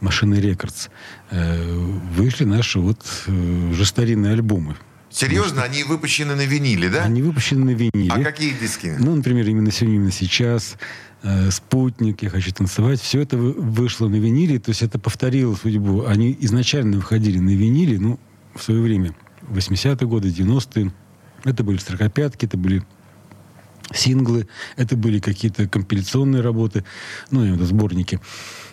«Машины 0.00 0.34
Рекордс» 0.36 0.88
э, 1.30 1.74
вышли 2.14 2.44
наши 2.44 2.78
вот 2.78 3.00
э, 3.26 3.70
уже 3.70 3.84
старинные 3.84 4.32
альбомы. 4.34 4.76
Серьезно, 5.10 5.62
они 5.62 5.82
выпущены 5.82 6.36
на 6.36 6.46
виниле, 6.46 6.88
да? 6.88 7.02
Они 7.02 7.22
выпущены 7.22 7.64
на 7.64 7.70
виниле. 7.70 8.12
А 8.12 8.22
какие 8.22 8.52
диски? 8.52 8.94
Ну, 8.96 9.16
например, 9.16 9.48
именно 9.48 9.72
сегодня, 9.72 9.96
именно 9.96 10.12
сейчас, 10.12 10.76
э, 11.22 11.50
«Спутник», 11.50 12.22
«Я 12.22 12.30
хочу 12.30 12.52
танцевать», 12.52 13.00
все 13.00 13.20
это 13.20 13.36
вы- 13.36 13.52
вышло 13.52 14.06
на 14.08 14.16
виниле, 14.16 14.60
то 14.60 14.70
есть 14.70 14.82
это 14.82 15.00
повторило 15.00 15.56
судьбу. 15.56 16.04
Они 16.06 16.36
изначально 16.40 16.98
выходили 16.98 17.38
на 17.38 17.50
виниле, 17.50 17.98
ну, 17.98 18.20
в 18.54 18.62
свое 18.62 18.80
время, 18.80 19.14
80-е 19.50 20.06
годы, 20.06 20.28
90-е. 20.28 20.92
Это 21.44 21.64
были 21.64 21.78
сорокопятки, 21.78 22.46
это 22.46 22.56
были 22.56 22.82
синглы, 23.92 24.46
это 24.76 24.96
были 24.96 25.18
какие-то 25.18 25.66
компиляционные 25.68 26.42
работы, 26.42 26.84
ну, 27.30 27.44
виду 27.44 27.64
сборники. 27.64 28.20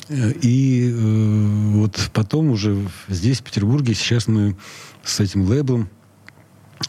Э, 0.10 0.32
И 0.42 0.92
э, 0.92 1.72
вот 1.74 2.10
потом 2.13 2.52
уже 2.52 2.78
здесь, 3.08 3.40
в 3.40 3.44
Петербурге, 3.44 3.94
сейчас 3.94 4.28
мы 4.28 4.56
с 5.04 5.20
этим 5.20 5.44
лейблом 5.44 5.90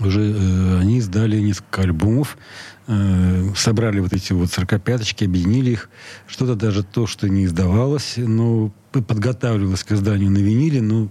уже 0.00 0.20
э, 0.20 0.78
они 0.80 0.98
издали 0.98 1.40
несколько 1.40 1.82
альбомов, 1.82 2.36
э, 2.86 3.50
собрали 3.56 4.00
вот 4.00 4.12
эти 4.12 4.32
вот 4.32 4.50
сорокопяточки, 4.50 5.24
объединили 5.24 5.72
их. 5.72 5.90
Что-то 6.26 6.54
даже 6.54 6.82
то, 6.82 7.06
что 7.06 7.28
не 7.28 7.46
издавалось, 7.46 8.14
но 8.16 8.72
подготавливалось 8.92 9.84
к 9.84 9.92
изданию 9.92 10.30
на 10.30 10.38
виниле, 10.38 10.82
но 10.82 11.08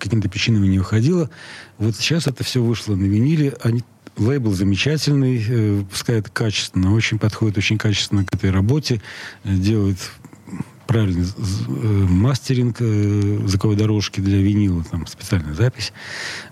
по 0.00 0.04
каким-то 0.04 0.30
причинам 0.30 0.62
не 0.62 0.78
выходило. 0.78 1.30
Вот 1.78 1.94
сейчас 1.94 2.26
это 2.26 2.42
все 2.42 2.62
вышло 2.62 2.96
на 2.96 3.04
виниле. 3.04 3.54
Они, 3.62 3.84
лейбл 4.16 4.52
замечательный, 4.52 5.44
э, 5.46 5.72
выпускает 5.80 6.30
качественно, 6.30 6.94
очень 6.94 7.18
подходит 7.18 7.58
очень 7.58 7.76
качественно 7.76 8.24
к 8.24 8.34
этой 8.34 8.50
работе, 8.50 9.02
э, 9.44 9.54
делает 9.54 9.98
правильный 10.86 11.24
э, 11.24 11.68
мастеринг 11.68 12.78
э, 12.80 13.40
звуковой 13.46 13.76
дорожки 13.76 14.20
для 14.20 14.38
винила, 14.38 14.82
там 14.84 15.06
специальная 15.06 15.54
запись, 15.54 15.92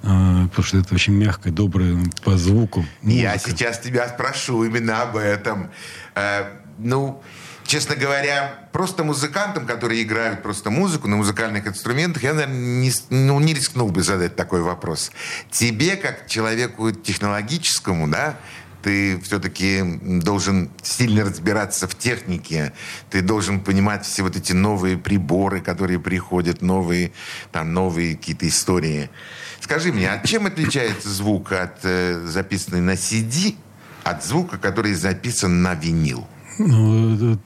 э, 0.03 0.47
потому 0.51 0.65
что 0.65 0.79
это 0.79 0.95
очень 0.95 1.15
мягкая, 1.15 1.53
добрая 1.53 1.99
по 2.23 2.37
звуку. 2.37 2.85
Я 3.03 3.33
музыка. 3.33 3.51
сейчас 3.51 3.81
тебя 3.81 4.09
спрошу 4.09 4.63
именно 4.63 5.03
об 5.03 5.17
этом. 5.17 5.71
Э, 6.15 6.45
ну, 6.79 7.23
честно 7.69 7.95
говоря, 7.95 8.59
просто 8.73 9.05
музыкантам, 9.05 9.67
которые 9.67 10.03
играют 10.03 10.43
просто 10.43 10.71
музыку 10.71 11.07
на 11.07 11.17
музыкальных 11.17 11.67
инструментах, 11.67 12.23
я, 12.23 12.33
наверное, 12.33 12.57
не, 12.57 12.91
ну, 13.11 13.39
не 13.41 13.53
рискнул 13.55 13.91
бы 13.91 14.03
задать 14.03 14.35
такой 14.35 14.63
вопрос. 14.63 15.13
Тебе, 15.51 15.97
как 15.97 16.27
человеку 16.27 16.91
технологическому, 16.91 18.09
да, 18.09 18.37
ты 18.83 19.21
все-таки 19.21 19.83
должен 20.03 20.71
сильно 20.83 21.25
разбираться 21.25 21.87
в 21.87 21.95
технике, 21.95 22.73
ты 23.11 23.21
должен 23.21 23.61
понимать 23.61 24.07
все 24.07 24.23
вот 24.23 24.35
эти 24.35 24.55
новые 24.55 24.97
приборы, 24.97 25.61
которые 25.61 26.01
приходят, 26.01 26.63
новые, 26.63 27.13
там, 27.53 27.75
новые 27.75 28.17
какие-то 28.17 28.49
истории. 28.49 29.11
Скажи 29.61 29.93
мне, 29.93 30.11
а 30.11 30.27
чем 30.27 30.47
отличается 30.47 31.11
звук 31.11 31.53
от 31.53 31.81
э, 31.83 32.25
записанный 32.25 32.81
на 32.81 32.93
CD 32.93 33.57
от 34.05 34.25
звука, 34.25 34.57
который 34.57 34.95
записан 34.95 35.61
на 35.61 35.75
винил? 35.75 36.27
Ну, 36.59 37.15
это 37.15 37.39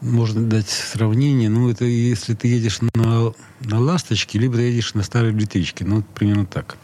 можно 0.00 0.42
дать 0.42 0.68
сравнение. 0.68 1.48
Ну, 1.48 1.70
это 1.70 1.84
если 1.84 2.34
ты 2.34 2.48
едешь 2.48 2.78
на, 2.94 3.32
на 3.60 3.80
ласточке, 3.80 4.38
либо 4.38 4.56
ты 4.56 4.62
едешь 4.62 4.94
на 4.94 5.02
старой 5.02 5.32
электричке. 5.32 5.84
Ну, 5.84 6.02
примерно 6.02 6.46
так. 6.46 6.76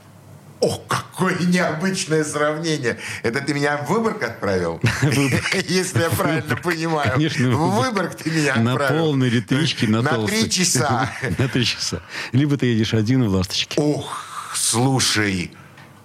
О, 0.60 0.78
какое 0.86 1.36
необычное 1.40 2.22
сравнение. 2.22 2.96
Это 3.24 3.40
ты 3.40 3.52
меня 3.52 3.78
в 3.78 3.88
Выборг 3.90 4.22
отправил? 4.22 4.80
Если 5.68 6.00
я 6.00 6.08
правильно 6.10 6.54
понимаю. 6.54 7.10
Конечно, 7.14 7.50
В 7.50 7.80
Выборг. 7.82 8.14
Ты 8.14 8.30
меня 8.30 8.54
На 8.54 8.72
отправил. 8.74 9.02
полной 9.02 9.28
электричке, 9.28 9.88
на 9.88 10.02
На 10.02 10.24
три 10.24 10.48
часа. 10.48 11.10
На 11.38 11.48
три 11.48 11.64
часа. 11.64 12.00
Либо 12.30 12.56
ты 12.56 12.66
едешь 12.66 12.94
один 12.94 13.24
в 13.24 13.32
ласточке. 13.34 13.80
Ох, 13.80 14.52
слушай. 14.54 15.50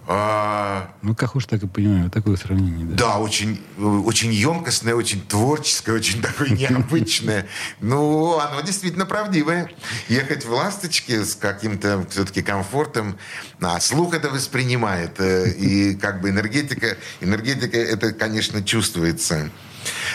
А, 0.10 0.90
Ну, 1.02 1.16
как 1.16 1.36
уж 1.36 1.46
так 1.46 1.62
и 1.64 1.68
понимаю, 1.68 2.10
такое 2.10 2.38
сравнение, 2.38 2.86
да. 2.86 2.96
Да, 2.96 3.18
очень, 3.20 3.62
э, 3.78 3.82
очень 3.82 4.32
емкостное, 4.32 4.96
очень 4.96 5.22
творческое, 5.22 5.94
очень 5.94 6.22
такое 6.22 6.50
необычное. 6.50 7.48
Ну, 7.82 8.40
оно 8.40 8.62
действительно 8.62 9.06
правдивое. 9.06 9.70
Ехать 10.08 10.46
в 10.46 10.52
«Ласточке» 10.52 11.24
с 11.26 11.36
каким-то 11.36 12.06
все-таки 12.10 12.42
комфортом, 12.42 13.18
а 13.62 13.80
слух 13.80 14.14
это 14.14 14.30
воспринимает. 14.30 15.20
э, 15.20 15.52
И 15.52 15.96
как 15.96 16.22
бы 16.22 16.30
энергетика, 16.30 16.98
энергетика 17.22 17.78
это, 17.78 18.14
конечно, 18.14 18.64
чувствуется. 18.64 19.50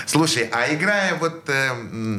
Слушай, 0.07 0.49
а 0.53 0.73
играя 0.75 1.15
вот 1.17 1.49
э, 1.49 1.73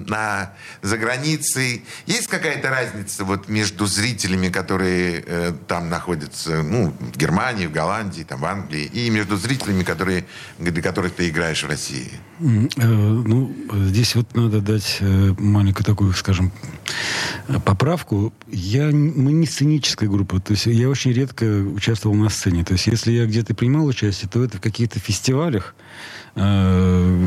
на, 0.08 0.54
за 0.82 0.98
границей, 0.98 1.84
есть 2.06 2.28
какая-то 2.28 2.70
разница 2.70 3.24
вот 3.24 3.50
между 3.50 3.86
зрителями, 3.86 4.50
которые 4.50 5.24
э, 5.26 5.54
там 5.68 5.90
находятся, 5.90 6.64
ну, 6.64 6.94
в 7.00 7.18
Германии, 7.18 7.68
в 7.68 7.72
Голландии, 7.72 8.24
там, 8.24 8.42
в 8.42 8.46
Англии, 8.46 8.86
и 8.86 9.10
между 9.10 9.38
зрителями, 9.38 9.84
которые, 9.84 10.26
для 10.60 10.82
которых 10.82 11.14
ты 11.14 11.30
играешь 11.30 11.64
в 11.64 11.68
России? 11.68 12.12
Э, 12.40 12.84
Ну, 12.84 13.56
здесь 13.88 14.16
вот 14.16 14.36
надо 14.36 14.62
дать 14.62 14.98
э, 15.00 15.34
маленькую 15.38 15.86
такую, 15.86 16.14
скажем, 16.14 16.52
поправку. 17.66 18.34
Я, 18.48 18.86
мы 18.92 19.32
не 19.34 19.46
сценическая 19.46 20.10
группа, 20.10 20.40
то 20.40 20.54
есть 20.54 20.66
я 20.66 20.90
очень 20.90 21.12
редко 21.14 21.46
участвовал 21.46 22.16
на 22.16 22.30
сцене. 22.30 22.64
То 22.64 22.74
есть 22.74 22.88
если 22.88 23.12
я 23.12 23.26
где-то 23.26 23.54
принимал 23.54 23.86
участие, 23.86 24.30
то 24.30 24.44
это 24.44 24.58
в 24.58 24.62
каких-то 24.62 25.00
фестивалях. 25.00 25.76
Э, 26.36 27.20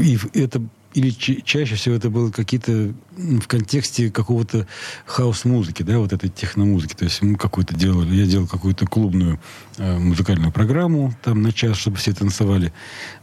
И 0.00 0.18
это 0.34 0.62
или 0.94 1.10
ча- 1.10 1.40
чаще 1.44 1.74
всего 1.74 1.96
это 1.96 2.08
было 2.08 2.30
какие-то 2.30 2.94
в 3.16 3.46
контексте 3.48 4.10
какого-то 4.10 4.66
хаос-музыки, 5.06 5.82
да, 5.82 5.98
вот 5.98 6.12
этой 6.12 6.30
техномузыки. 6.30 6.94
То 6.94 7.04
есть 7.04 7.20
мы 7.20 7.36
какую-то 7.36 7.74
делали, 7.74 8.14
я 8.14 8.26
делал 8.26 8.46
какую-то 8.46 8.86
клубную 8.86 9.40
э, 9.76 9.98
музыкальную 9.98 10.52
программу 10.52 11.12
там 11.22 11.42
на 11.42 11.52
час, 11.52 11.76
чтобы 11.78 11.96
все 11.96 12.12
танцевали. 12.14 12.72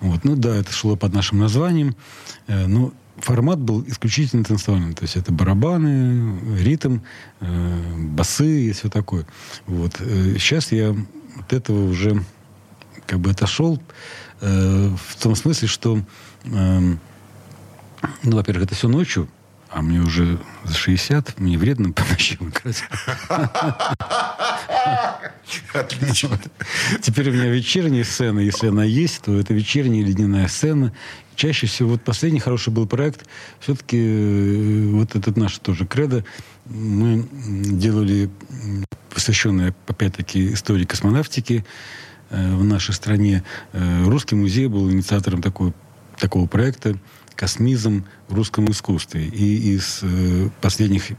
Вот. 0.02 0.26
Ну 0.26 0.36
да, 0.36 0.56
это 0.56 0.72
шло 0.74 0.98
под 0.98 1.14
нашим 1.14 1.40
названием. 1.40 1.96
Э, 2.48 2.68
но 2.68 2.94
формат 3.18 3.60
был 3.60 3.84
исключительно 3.88 4.44
танцевальный. 4.44 4.94
То 4.94 5.04
есть 5.04 5.16
это 5.16 5.32
барабаны, 5.32 6.58
ритм, 6.58 7.00
э, 7.40 7.96
басы 7.98 8.68
и 8.68 8.72
все 8.74 8.90
такое. 8.90 9.26
Вот. 9.66 9.96
Э, 10.00 10.36
сейчас 10.38 10.74
я 10.74 10.94
от 11.40 11.54
этого 11.54 11.90
уже 11.90 12.22
как 13.06 13.20
бы 13.20 13.32
отошел 13.32 13.82
э, 14.42 14.90
в 15.10 15.22
том 15.22 15.36
смысле, 15.36 15.68
что 15.68 16.00
эм, 16.46 17.00
ну, 18.24 18.36
во-первых, 18.36 18.66
это 18.66 18.76
все 18.76 18.88
ночью, 18.88 19.30
а 19.70 19.82
мне 19.82 20.00
уже 20.00 20.40
за 20.64 20.74
60, 20.74 21.40
мне 21.40 21.58
вредно 21.58 21.92
по 21.92 22.04
ночам 22.10 22.50
играть. 22.50 22.84
Отлично. 25.74 26.40
Теперь 27.02 27.30
у 27.30 27.34
меня 27.34 27.48
вечерняя 27.48 28.04
сцена, 28.04 28.40
если 28.40 28.68
она 28.68 28.84
есть, 28.84 29.24
то 29.24 29.38
это 29.38 29.54
вечерняя 29.54 30.04
ледяная 30.04 30.48
сцена. 30.48 30.94
Чаще 31.36 31.68
всего, 31.68 31.92
вот 31.92 32.04
последний 32.04 32.40
хороший 32.40 32.72
был 32.72 32.88
проект, 32.88 33.26
все-таки 33.60 33.98
э, 33.98 34.88
вот 34.92 35.16
этот 35.16 35.38
наш 35.38 35.58
тоже 35.60 35.86
кредо, 35.86 36.26
мы 36.66 37.28
делали 37.32 38.30
посвященное, 39.10 39.74
опять-таки, 39.88 40.54
истории 40.54 40.86
космонавтики 40.86 41.66
э, 41.66 42.11
в 42.32 42.64
нашей 42.64 42.94
стране. 42.94 43.44
Э, 43.74 44.04
Русский 44.06 44.36
музей 44.36 44.68
был 44.68 44.90
инициатором 44.90 45.42
такой, 45.42 45.74
такого 46.18 46.48
проекта 46.48 46.98
«Космизм 47.36 48.06
в 48.28 48.36
русском 48.36 48.70
искусстве». 48.72 49.26
И 49.26 49.76
из 49.76 50.00
э, 50.02 50.50
последних 50.62 51.12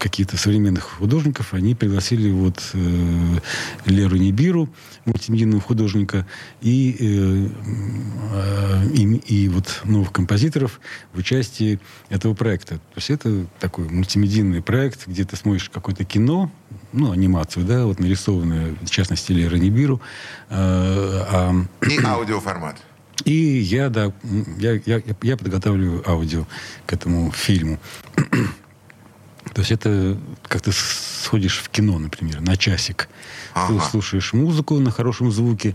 каких-то 0.00 0.36
современных 0.36 0.84
художников 0.84 1.52
они 1.52 1.74
пригласили 1.74 2.30
вот 2.30 2.58
э, 2.72 3.38
Леру 3.84 4.16
Нибиру, 4.16 4.68
мультимедийного 5.04 5.60
художника, 5.60 6.26
и, 6.62 6.96
э, 6.98 7.48
э, 8.32 8.86
и, 8.94 9.02
и 9.04 9.48
вот 9.48 9.82
новых 9.84 10.10
композиторов 10.10 10.80
в 11.12 11.18
участии 11.18 11.78
этого 12.08 12.34
проекта. 12.34 12.76
То 12.76 12.96
есть 12.96 13.10
это 13.10 13.46
такой 13.60 13.88
мультимедийный 13.88 14.62
проект, 14.62 15.06
где 15.06 15.24
ты 15.24 15.36
смотришь 15.36 15.68
какое-то 15.68 16.04
кино, 16.04 16.50
ну, 16.92 17.12
анимацию, 17.12 17.66
да, 17.66 17.84
вот 17.84 18.00
нарисованную, 18.00 18.76
в 18.80 18.90
частности, 18.90 19.32
Лера 19.32 19.56
Нибиру, 19.56 20.00
э, 20.48 20.54
а 20.54 21.54
И 21.88 22.02
аудиоформат. 22.02 22.78
и 23.24 23.32
я, 23.32 23.90
да, 23.90 24.12
я, 24.58 24.80
я, 24.86 25.02
я 25.22 25.36
подготавливаю 25.36 26.02
аудио 26.08 26.46
к 26.86 26.92
этому 26.94 27.30
фильму. 27.32 27.78
То 29.54 29.60
есть 29.60 29.72
это 29.72 30.18
как 30.42 30.62
ты 30.62 30.72
сходишь 30.72 31.58
в 31.58 31.68
кино, 31.70 31.98
например, 31.98 32.40
на 32.40 32.56
часик. 32.56 33.08
Ага. 33.54 33.80
слушаешь 33.80 34.32
музыку 34.32 34.78
на 34.78 34.90
хорошем 34.90 35.32
звуке 35.32 35.74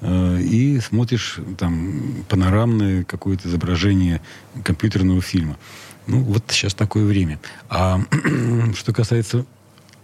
э, 0.00 0.40
и 0.40 0.78
смотришь 0.80 1.38
там 1.56 2.24
панорамное 2.28 3.04
какое-то 3.04 3.48
изображение 3.48 4.20
компьютерного 4.62 5.20
фильма. 5.20 5.56
Ну, 6.06 6.22
вот 6.22 6.44
сейчас 6.48 6.74
такое 6.74 7.04
время. 7.04 7.40
А 7.68 8.00
что 8.76 8.92
касается 8.92 9.46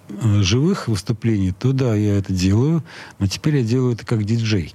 э, 0.09 0.43
живых 0.43 0.89
выступлений, 0.89 1.53
то 1.53 1.73
да, 1.73 1.95
я 1.95 2.17
это 2.17 2.33
делаю, 2.33 2.83
но 3.19 3.27
теперь 3.27 3.57
я 3.57 3.63
делаю 3.63 3.95
это 3.95 4.05
как 4.05 4.25
диджей. 4.25 4.75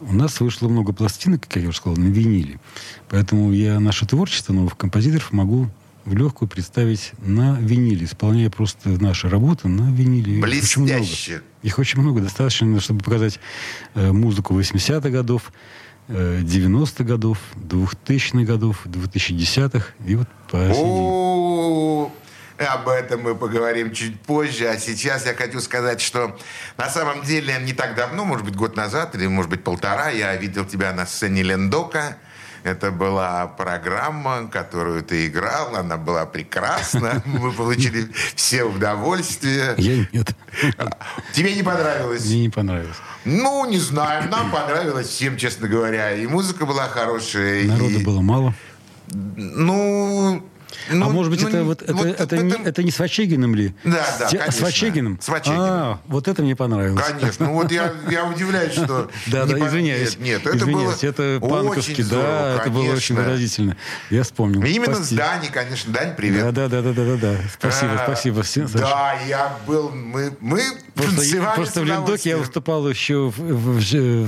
У 0.00 0.12
нас 0.12 0.40
вышло 0.40 0.68
много 0.68 0.92
пластинок, 0.92 1.46
как 1.48 1.62
я 1.62 1.68
уже 1.68 1.78
сказал, 1.78 1.96
на 1.96 2.08
виниле. 2.08 2.60
Поэтому 3.08 3.52
я 3.52 3.80
наше 3.80 4.06
творчество 4.06 4.52
новых 4.52 4.76
композиторов 4.76 5.32
могу 5.32 5.68
в 6.04 6.16
легкую 6.16 6.48
представить 6.48 7.12
на 7.18 7.58
виниле, 7.60 8.04
исполняя 8.06 8.50
просто 8.50 8.88
наши 8.88 9.28
работы 9.28 9.68
на 9.68 9.92
виниле. 9.92 10.38
Их 10.38 10.44
очень 10.44 10.82
много. 10.82 10.98
Блестяще. 10.98 11.42
Их 11.62 11.78
очень 11.78 12.00
много. 12.00 12.20
Достаточно, 12.20 12.80
чтобы 12.80 13.02
показать 13.02 13.40
э, 13.94 14.12
музыку 14.12 14.58
80-х 14.58 15.10
годов, 15.10 15.52
э, 16.08 16.40
90-х 16.42 17.04
годов, 17.04 17.38
2000-х 17.56 18.44
годов, 18.44 18.86
2010-х 18.86 19.86
и 20.06 20.14
вот 20.14 20.28
по. 20.50 20.58
О, 20.74 22.12
об 22.58 22.88
этом 22.88 23.22
мы 23.22 23.34
поговорим 23.34 23.92
чуть 23.92 24.20
позже. 24.20 24.68
А 24.68 24.78
сейчас 24.78 25.26
я 25.26 25.34
хочу 25.34 25.60
сказать, 25.60 26.00
что 26.00 26.36
на 26.76 26.88
самом 26.88 27.22
деле 27.22 27.56
не 27.62 27.72
так 27.72 27.94
давно, 27.94 28.24
может 28.24 28.44
быть, 28.44 28.56
год 28.56 28.76
назад 28.76 29.14
или, 29.14 29.26
может 29.26 29.50
быть, 29.50 29.62
полтора, 29.62 30.10
я 30.10 30.34
видел 30.36 30.64
тебя 30.64 30.92
на 30.92 31.06
сцене 31.06 31.42
Лендока. 31.42 32.18
Это 32.64 32.90
была 32.90 33.46
программа, 33.46 34.48
которую 34.48 35.02
ты 35.02 35.26
играл. 35.26 35.76
Она 35.76 35.96
была 35.96 36.26
прекрасна. 36.26 37.22
Мы 37.26 37.52
получили 37.52 38.08
все 38.34 38.64
удовольствие. 38.64 39.74
Я 39.78 40.06
нет. 40.12 40.34
Тебе 41.32 41.54
не 41.54 41.62
понравилось? 41.62 42.24
Мне 42.26 42.42
не 42.42 42.48
понравилось. 42.48 42.96
Ну, 43.24 43.66
не 43.68 43.78
знаю. 43.78 44.28
Нам 44.30 44.50
понравилось 44.50 45.08
всем, 45.08 45.36
честно 45.36 45.68
говоря. 45.68 46.12
И 46.14 46.26
музыка 46.26 46.66
была 46.66 46.88
хорошая. 46.88 47.64
Народу 47.64 48.00
и- 48.00 48.04
было 48.04 48.20
мало. 48.20 48.54
Ну... 49.12 50.42
ну, 50.90 51.06
а 51.06 51.08
может 51.10 51.30
быть, 51.30 51.42
ну, 51.42 51.48
это, 51.48 51.64
вот, 51.64 51.82
это, 51.82 51.94
вот 51.94 52.06
это, 52.06 52.36
в 52.36 52.42
не, 52.42 52.50
этом- 52.50 52.66
это 52.66 52.82
не 52.82 52.90
с 52.90 52.98
Вачегиным 52.98 53.54
ли? 53.54 53.74
Да, 53.84 54.04
да, 54.18 54.28
С, 54.28 54.30
конечно. 54.30 54.52
с 54.52 54.60
Вачегиным? 54.60 55.18
С 55.20 55.28
Вачегиным. 55.28 55.60
А, 55.62 56.00
вот 56.06 56.28
это 56.28 56.42
мне 56.42 56.56
понравилось. 56.56 57.04
Конечно. 57.04 57.46
Ну 57.46 57.54
вот 57.54 57.72
я, 57.72 57.92
я 58.10 58.24
удивляюсь, 58.24 58.72
что... 58.72 59.10
Да, 59.26 59.46
да, 59.46 59.58
извиняюсь. 59.58 60.18
Нет, 60.18 60.46
это 60.46 60.66
было 60.66 60.94
это 61.00 61.38
здорово, 61.38 61.76
да, 62.10 62.56
это 62.60 62.70
было 62.70 62.92
очень 62.92 63.14
выразительно. 63.14 63.76
Я 64.10 64.22
вспомнил. 64.22 64.62
Именно 64.62 64.96
с. 64.96 65.10
Дани, 65.10 65.48
конечно. 65.48 65.92
Дань, 65.92 66.14
привет. 66.16 66.52
Да, 66.54 66.68
да, 66.68 66.82
да, 66.82 66.92
да, 66.92 67.04
да, 67.04 67.16
да. 67.16 67.36
Спасибо, 67.52 67.92
А, 67.94 68.04
спасибо. 68.04 68.42
всем. 68.42 68.68
Да, 68.72 69.14
я 69.26 69.56
был... 69.66 69.90
Мы, 69.90 70.36
мы 70.40 70.62
Просто, 71.54 71.80
в 71.80 71.84
Лендоке 71.84 72.30
я 72.30 72.36
выступал 72.38 72.88
еще 72.88 73.32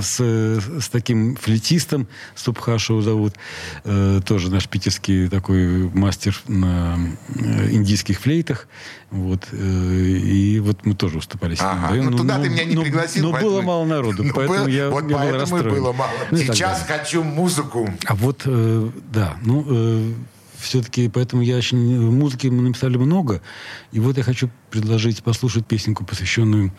с 0.01 0.89
таким 0.89 1.35
флетистом, 1.35 2.07
Субхашева 2.35 3.01
зовут, 3.01 3.35
э, 3.83 4.21
тоже 4.25 4.49
наш 4.51 4.67
питерский 4.67 5.27
такой 5.27 5.89
мастер 5.93 6.30
на 6.47 6.97
э, 7.35 7.71
индийских 7.71 8.19
флейтах. 8.19 8.67
Вот, 9.09 9.47
э, 9.51 9.55
и 9.57 10.59
вот 10.59 10.85
мы 10.85 10.95
тоже 10.95 11.15
выступали 11.17 11.55
с 11.55 11.59
ним. 11.59 11.69
Ага. 11.69 11.85
вдвоем. 11.87 12.05
Ну, 12.11 12.17
туда 12.17 12.39
ты 12.39 12.49
меня 12.49 12.63
не 12.65 12.75
но- 12.75 12.83
пригласил. 12.83 13.23
Но 13.25 13.31
поэтому- 13.31 13.51
было 13.53 13.61
мало 13.61 13.85
народу, 13.85 14.23
Ну, 14.25 14.33
поэтому 14.33 14.59
был- 14.65 14.67
я, 14.67 14.89
Вот 14.89 15.03
я 15.03 15.07
был 15.09 15.15
поэтому 15.17 15.35
и 15.37 15.39
расстроен. 15.39 15.75
было 15.75 15.91
мало. 15.93 16.11
Ну 16.31 16.37
Сейчас 16.37 16.83
хочу 16.87 17.23
музыку. 17.23 17.89
А 18.05 18.15
вот, 18.15 18.41
э, 18.45 18.89
да, 19.11 19.37
ну, 19.43 20.13
все-таки, 20.59 21.09
поэтому 21.09 21.41
я 21.41 21.57
очень... 21.57 21.99
Музыки 22.11 22.47
мы 22.47 22.61
написали 22.61 22.95
много, 22.97 23.41
и 23.91 23.99
вот 23.99 24.17
я 24.17 24.23
хочу 24.23 24.49
предложить 24.69 25.23
послушать 25.23 25.65
песенку, 25.65 26.05
посвященную 26.05 26.71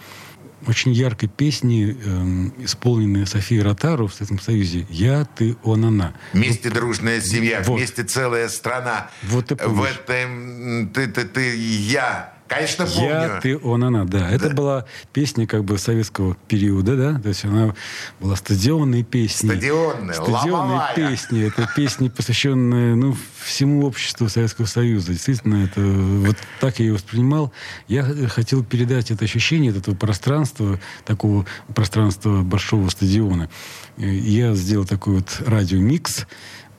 очень 0.67 0.93
яркой 0.93 1.29
песне, 1.29 1.91
эм, 2.05 2.53
исполненной 2.59 3.27
Софией 3.27 3.63
Ротару 3.63 4.07
в 4.07 4.15
Советском 4.15 4.41
Союзе 4.41 4.87
«Я, 4.91 5.25
ты, 5.25 5.57
он, 5.63 5.85
она». 5.85 6.15
Вместе 6.33 6.71
дружная 6.71 7.21
семья, 7.21 7.63
Вот. 7.67 7.77
вместе 7.79 8.05
целая 8.05 8.49
страна. 8.49 9.11
Вот 9.23 9.47
ты 9.47 9.55
В 9.55 9.59
помнишь. 9.59 10.01
этом 10.07 10.91
ты, 10.95 11.07
ты, 11.09 11.25
ты, 11.25 11.57
я. 11.57 12.32
Конечно, 12.55 12.87
помню. 12.87 13.09
Я, 13.09 13.41
ты, 13.41 13.59
он, 13.59 13.85
она, 13.85 14.05
да. 14.05 14.31
Это 14.31 14.51
была 14.51 14.87
песня 15.13 15.47
как 15.47 15.65
бы 15.65 15.79
советского 15.79 16.37
периода, 16.49 16.97
да? 16.97 17.21
То 17.21 17.29
есть 17.29 17.45
она 17.45 17.75
была 18.21 18.37
стадионной 18.37 19.03
песней. 19.03 19.51
Стадионная, 19.51 20.15
Стадионной 20.15 20.51
ломовая. 20.53 20.95
песни. 20.95 21.47
Это 21.47 21.69
песни, 21.75 22.09
посвященные 22.09 22.95
ну, 22.95 23.17
всему 23.43 23.87
обществу 23.87 24.29
Советского 24.29 24.67
Союза. 24.67 25.13
Действительно, 25.13 25.65
это 25.65 25.81
вот 25.81 26.37
так 26.61 26.79
я 26.79 26.87
ее 26.87 26.95
воспринимал. 26.95 27.53
Я 27.89 28.05
хотел 28.29 28.65
передать 28.65 29.11
это 29.11 29.25
ощущение 29.25 29.75
этого 29.77 29.95
пространства, 29.95 30.79
такого 31.05 31.47
пространства 31.75 32.43
большого 32.43 32.89
стадиона. 32.89 33.49
Я 33.97 34.55
сделал 34.55 34.87
такой 34.87 35.17
вот 35.17 35.43
радиомикс 35.47 36.27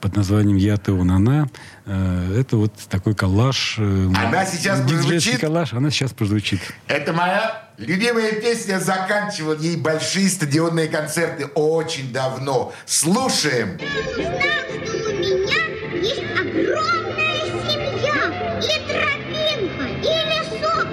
под 0.04 0.16
названием 0.16 0.58
«Я, 0.58 0.76
ты, 0.76 0.92
он, 0.92 1.10
она». 1.10 1.48
Э, 1.86 2.36
Это 2.38 2.58
вот 2.58 2.72
такой 2.90 3.14
коллаж. 3.14 3.76
э, 3.78 4.06
Она 4.14 4.44
сейчас 4.44 4.80
прозвучит? 4.82 5.40
коллаж, 5.40 5.72
она 5.72 5.88
сейчас 5.90 6.12
прозвучит. 6.12 6.60
Это 6.88 7.14
моя 7.14 7.70
любимая 7.78 8.32
песня. 8.32 8.80
Заканчивал 8.80 9.54
ей 9.56 9.78
большие 9.78 10.28
стадионные 10.28 10.88
концерты 10.88 11.46
очень 11.54 12.12
давно. 12.12 12.74
Слушаем. 12.84 13.78
Знак, 14.14 14.66
что 14.84 15.08
у 15.08 15.12
меня 15.14 15.62
есть 16.02 16.22
огромная 16.38 17.40
семья. 17.64 18.60
И 18.60 18.74
тропинка, 18.86 19.84
и 19.88 20.16
лесок, 20.28 20.86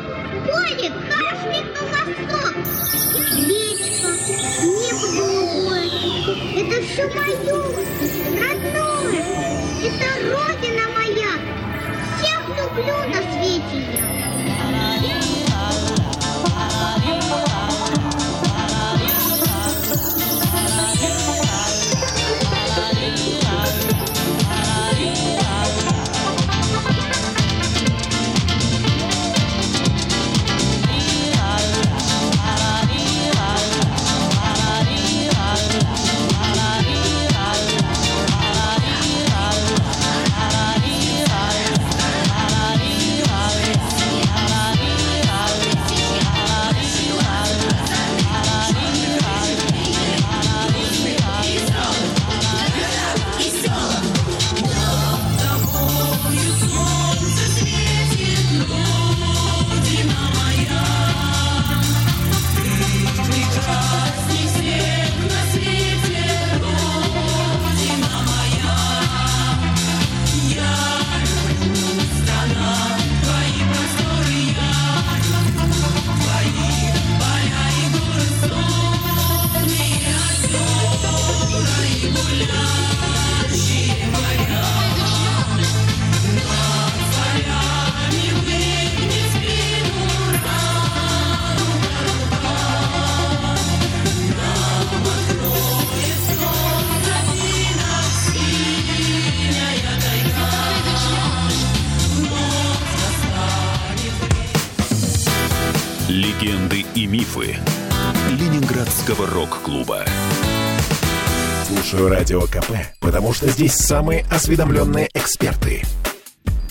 поле, 0.46 0.90
каждый 1.12 1.64
колосок. 1.76 2.56
Речка, 3.36 4.10
небо 4.64 5.08
голубое. 5.18 5.90
Это 6.56 6.76
все 6.88 7.08
мое, 7.10 7.91
Всех 12.82 13.06
люблю 13.06 13.21
Радио 112.32 112.48
КП, 112.48 112.72
потому 113.02 113.34
что 113.34 113.50
здесь 113.50 113.74
самые 113.74 114.24
осведомленные 114.32 115.10
эксперты. 115.14 115.84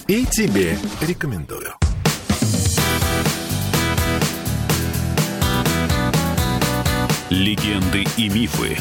И 0.06 0.24
тебе 0.24 0.78
рекомендую. 1.02 1.74
Легенды 7.28 8.06
и 8.16 8.30
мифы 8.30 8.78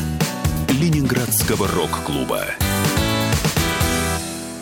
Ленинградского 0.69 1.67
рок-клуба. 1.67 2.45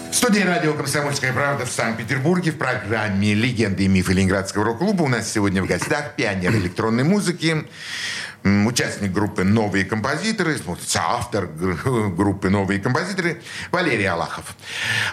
В 0.10 0.16
студии 0.16 0.40
радио 0.40 0.74
«Комсомольская 0.74 1.32
правда» 1.32 1.68
в 1.68 1.72
Санкт-Петербурге 1.72 2.50
в 2.50 2.58
программе 2.58 3.36
«Легенды 3.36 3.84
и 3.84 3.88
мифы 3.88 4.14
Ленинградского 4.14 4.66
рок-клуба» 4.66 5.04
у 5.04 5.08
нас 5.08 5.32
сегодня 5.32 5.62
в 5.62 5.68
гостях 5.68 6.16
пионер 6.16 6.56
электронной 6.56 7.04
музыки, 7.04 7.68
участник 8.44 9.12
группы 9.12 9.44
«Новые 9.44 9.86
композиторы», 9.86 10.58
соавтор 10.86 11.48
гр- 11.48 12.10
группы 12.16 12.50
«Новые 12.50 12.80
композиторы» 12.80 13.42
Валерий 13.72 14.08
Алахов. 14.08 14.56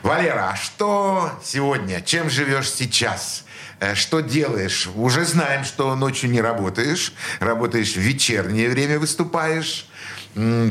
Валера, 0.02 0.50
а 0.52 0.56
что 0.56 1.30
сегодня? 1.42 2.00
Чем 2.00 2.30
живешь 2.30 2.70
сейчас? 2.70 3.44
Э, 3.80 3.94
Что 3.94 4.20
делаешь? 4.20 4.88
Уже 4.94 5.24
знаем, 5.24 5.64
что 5.64 5.94
ночью 5.96 6.30
не 6.30 6.40
работаешь. 6.40 7.12
Работаешь 7.40 7.94
в 7.94 8.00
вечернее 8.00 8.68
время, 8.68 8.98
выступаешь. 8.98 9.88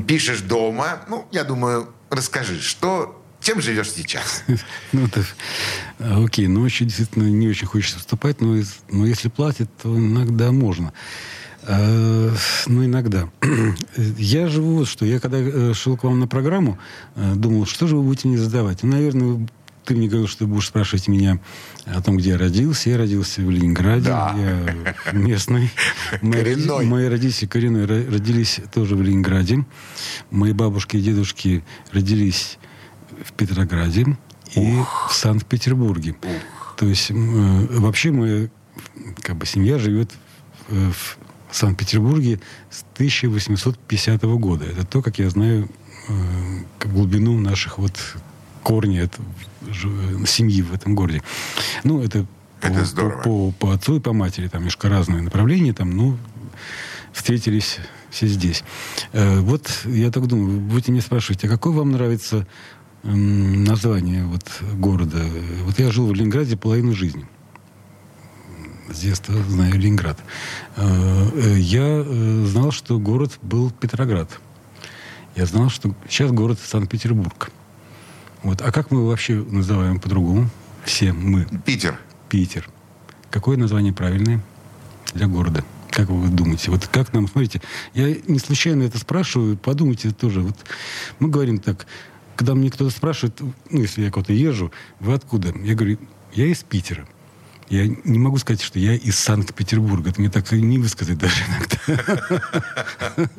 Пишешь 0.08 0.42
дома. 0.42 1.02
Ну, 1.08 1.28
я 1.32 1.44
думаю, 1.44 1.94
расскажи, 2.10 2.62
что... 2.62 3.20
Чем 3.42 3.62
живешь 3.62 3.92
сейчас? 3.92 4.44
Ну, 4.94 5.06
это, 5.06 5.26
э, 6.00 6.24
окей, 6.26 6.48
ночью 6.48 6.88
действительно 6.88 7.24
не 7.24 7.50
очень 7.50 7.68
хочется 7.68 7.98
выступать, 7.98 8.40
но, 8.40 8.56
но 8.90 9.06
если 9.06 9.28
платят, 9.28 9.70
то 9.82 9.90
иногда 9.98 10.52
можно. 10.54 10.94
Э, 11.68 12.32
Ну, 12.68 12.86
иногда. 12.86 13.30
Я 14.18 14.48
живу 14.48 14.78
вот 14.78 14.88
что. 14.88 15.06
Я 15.06 15.20
когда 15.20 15.38
э, 15.40 15.74
шел 15.74 15.98
к 15.98 16.04
вам 16.04 16.20
на 16.20 16.28
программу, 16.28 16.78
э, 17.16 17.34
думал, 17.36 17.66
что 17.66 17.88
же 17.88 17.96
вы 17.98 18.04
будете 18.04 18.28
мне 18.28 18.38
задавать? 18.38 18.84
Ну, 18.84 18.92
наверное, 18.92 19.48
ты 19.86 19.96
мне 19.96 20.08
говорил, 20.08 20.28
что 20.28 20.40
ты 20.40 20.46
будешь 20.48 20.68
спрашивать 20.68 21.08
меня 21.08 21.40
о 21.86 22.02
том, 22.02 22.18
где 22.18 22.32
я 22.32 22.38
родился. 22.38 22.90
Я 22.90 22.98
родился 22.98 23.42
в 23.42 23.50
Ленинграде. 23.50 24.06
Да. 24.10 24.36
Я 24.38 25.12
местный. 25.14 25.70
Мои 26.22 26.44
Коренной. 26.44 26.86
Мои 26.86 27.08
родители 27.08 27.48
коренные 27.48 27.86
ро- 27.86 28.12
родились 28.14 28.60
тоже 28.74 28.96
в 28.96 29.02
Ленинграде. 29.02 29.66
Мои 30.32 30.54
бабушки 30.54 30.98
и 30.98 31.02
дедушки 31.02 31.64
родились 31.92 32.58
в 33.26 33.34
Петрограде 33.34 34.18
и 34.56 34.76
в 35.10 35.14
Санкт-Петербурге. 35.14 36.16
То 36.78 36.86
есть 36.88 37.12
э, 37.12 37.14
вообще 37.14 38.12
моя 38.12 38.48
как 39.22 39.36
бы, 39.38 39.46
семья 39.46 39.78
живет 39.80 40.12
э, 40.70 40.92
в 40.92 41.18
Санкт-Петербурге 41.56 42.40
с 42.70 42.84
1850 42.96 44.24
года. 44.24 44.66
Это 44.66 44.86
то, 44.86 45.02
как 45.02 45.20
я 45.20 45.30
знаю 45.30 45.70
э, 46.08 46.14
глубину 46.86 47.40
наших 47.40 47.78
вот 47.78 47.94
корней 48.64 49.04
от 49.04 49.14
ж- 49.70 50.26
семьи 50.28 50.62
в 50.62 50.74
этом 50.74 50.96
городе. 50.96 51.22
Ну, 51.84 52.02
это, 52.02 52.26
Это 52.62 52.80
по, 52.80 52.86
здорово. 52.86 53.22
По, 53.22 53.52
по 53.52 53.74
отцу 53.74 53.98
и 53.98 54.00
по 54.00 54.14
матери. 54.14 54.48
Там 54.48 54.62
немножко 54.62 54.90
разные 54.90 55.22
направления. 55.22 55.74
Там, 55.74 55.96
ну, 55.96 56.18
встретились 57.12 57.78
все 58.10 58.28
здесь. 58.28 58.64
Э, 59.12 59.40
вот 59.40 59.70
я 59.86 60.12
так 60.12 60.28
думаю, 60.28 60.48
вы 60.48 60.60
будете 60.60 60.92
меня 60.92 61.02
спрашивать, 61.02 61.44
а 61.46 61.48
какое 61.48 61.74
вам 61.74 61.92
нравится 61.92 62.48
название 63.04 64.24
вот, 64.26 64.44
города? 64.74 65.24
Вот 65.66 65.78
я 65.80 65.92
жил 65.92 66.08
в 66.08 66.14
Ленинграде 66.14 66.56
половину 66.58 66.94
жизни. 66.94 67.28
С 68.90 69.00
детства 69.00 69.36
знаю 69.44 69.74
Ленинград. 69.80 70.20
Э, 70.76 71.30
э, 71.34 71.60
Я 71.60 72.04
э, 72.06 72.46
знал, 72.46 72.72
что 72.72 73.00
город 73.00 73.40
был 73.42 73.72
Петроград. 73.72 74.30
Я 75.36 75.46
знал, 75.46 75.70
что 75.70 75.96
сейчас 76.08 76.32
город 76.32 76.60
Санкт-Петербург. 76.64 77.50
Вот. 78.44 78.62
А 78.62 78.72
как 78.72 78.92
мы 78.92 79.08
вообще 79.08 79.36
называем 79.36 80.00
по-другому? 80.00 80.50
Все 80.84 81.14
мы. 81.14 81.48
Питер. 81.66 82.00
Питер. 82.30 82.70
Какое 83.32 83.58
название 83.58 83.94
правильное 83.94 84.44
для 85.14 85.28
города? 85.28 85.64
Как 85.90 86.10
вы 86.10 86.28
думаете? 86.28 86.72
Вот 86.72 86.88
как 86.88 87.14
нам, 87.14 87.28
смотрите, 87.28 87.62
я 87.94 88.14
не 88.28 88.40
случайно 88.40 88.84
это 88.84 88.98
спрашиваю, 88.98 89.58
подумайте 89.58 90.12
тоже. 90.12 90.42
Вот 90.42 90.58
мы 91.20 91.30
говорим 91.30 91.60
так, 91.60 91.86
когда 92.36 92.56
мне 92.56 92.70
кто-то 92.70 92.90
спрашивает, 92.90 93.40
ну, 93.40 93.54
если 93.82 94.04
я 94.04 94.12
куда-то 94.12 94.34
езжу, 94.34 94.72
вы 95.00 95.14
откуда? 95.14 95.54
Я 95.64 95.76
говорю, 95.76 96.00
я 96.34 96.48
из 96.48 96.64
Питера. 96.64 97.08
Я 97.70 97.88
не 97.88 98.20
могу 98.20 98.38
сказать, 98.38 98.62
что 98.62 98.78
я 98.80 98.94
из 98.96 99.18
Санкт-Петербурга. 99.20 100.10
Это 100.10 100.20
мне 100.22 100.30
так 100.30 100.52
и 100.54 100.62
не 100.62 100.78
высказать 100.80 101.18
даже 101.18 101.44
иногда. 101.48 103.30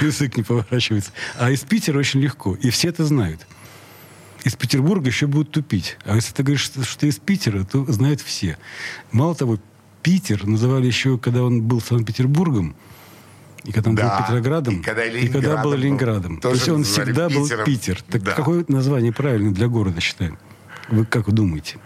Язык 0.00 0.36
не 0.36 0.42
поворачивается. 0.42 1.10
А 1.38 1.50
из 1.50 1.60
Питера 1.60 1.98
очень 1.98 2.20
легко. 2.20 2.54
И 2.54 2.70
все 2.70 2.88
это 2.88 3.04
знают. 3.04 3.46
Из 4.44 4.56
Петербурга 4.56 5.06
еще 5.08 5.26
будут 5.26 5.52
тупить. 5.52 5.96
А 6.04 6.16
если 6.16 6.32
ты 6.34 6.42
говоришь, 6.42 6.62
что, 6.62 6.82
ты 6.98 7.08
из 7.08 7.18
Питера, 7.18 7.64
то 7.64 7.84
знают 7.90 8.20
все. 8.20 8.58
Мало 9.10 9.34
того, 9.34 9.58
Питер 10.02 10.46
называли 10.46 10.86
еще, 10.86 11.16
когда 11.18 11.42
он 11.42 11.62
был 11.62 11.80
Санкт-Петербургом, 11.80 12.76
и 13.64 13.72
когда 13.72 13.88
он 13.90 13.96
Да, 13.96 14.18
был 14.18 14.26
Петроградом, 14.26 14.80
и 14.80 14.82
когда 14.82 15.04
и 15.06 15.28
когда 15.28 15.62
был 15.62 15.72
Ленинградом 15.72 16.34
был. 16.34 16.42
То 16.42 16.50
есть 16.50 16.68
он 16.68 16.84
всегда 16.84 17.30
был 17.30 17.44
Питером. 17.44 17.64
Питер. 17.64 18.02
Так 18.02 18.22
Да. 18.22 18.32
какое 18.32 18.64
название 18.68 19.12
правильное 19.12 19.52
для 19.52 19.68
города 19.68 20.00
считаем? 20.02 20.38
Вы 20.88 21.04
как 21.04 21.30
думаете? 21.32 21.78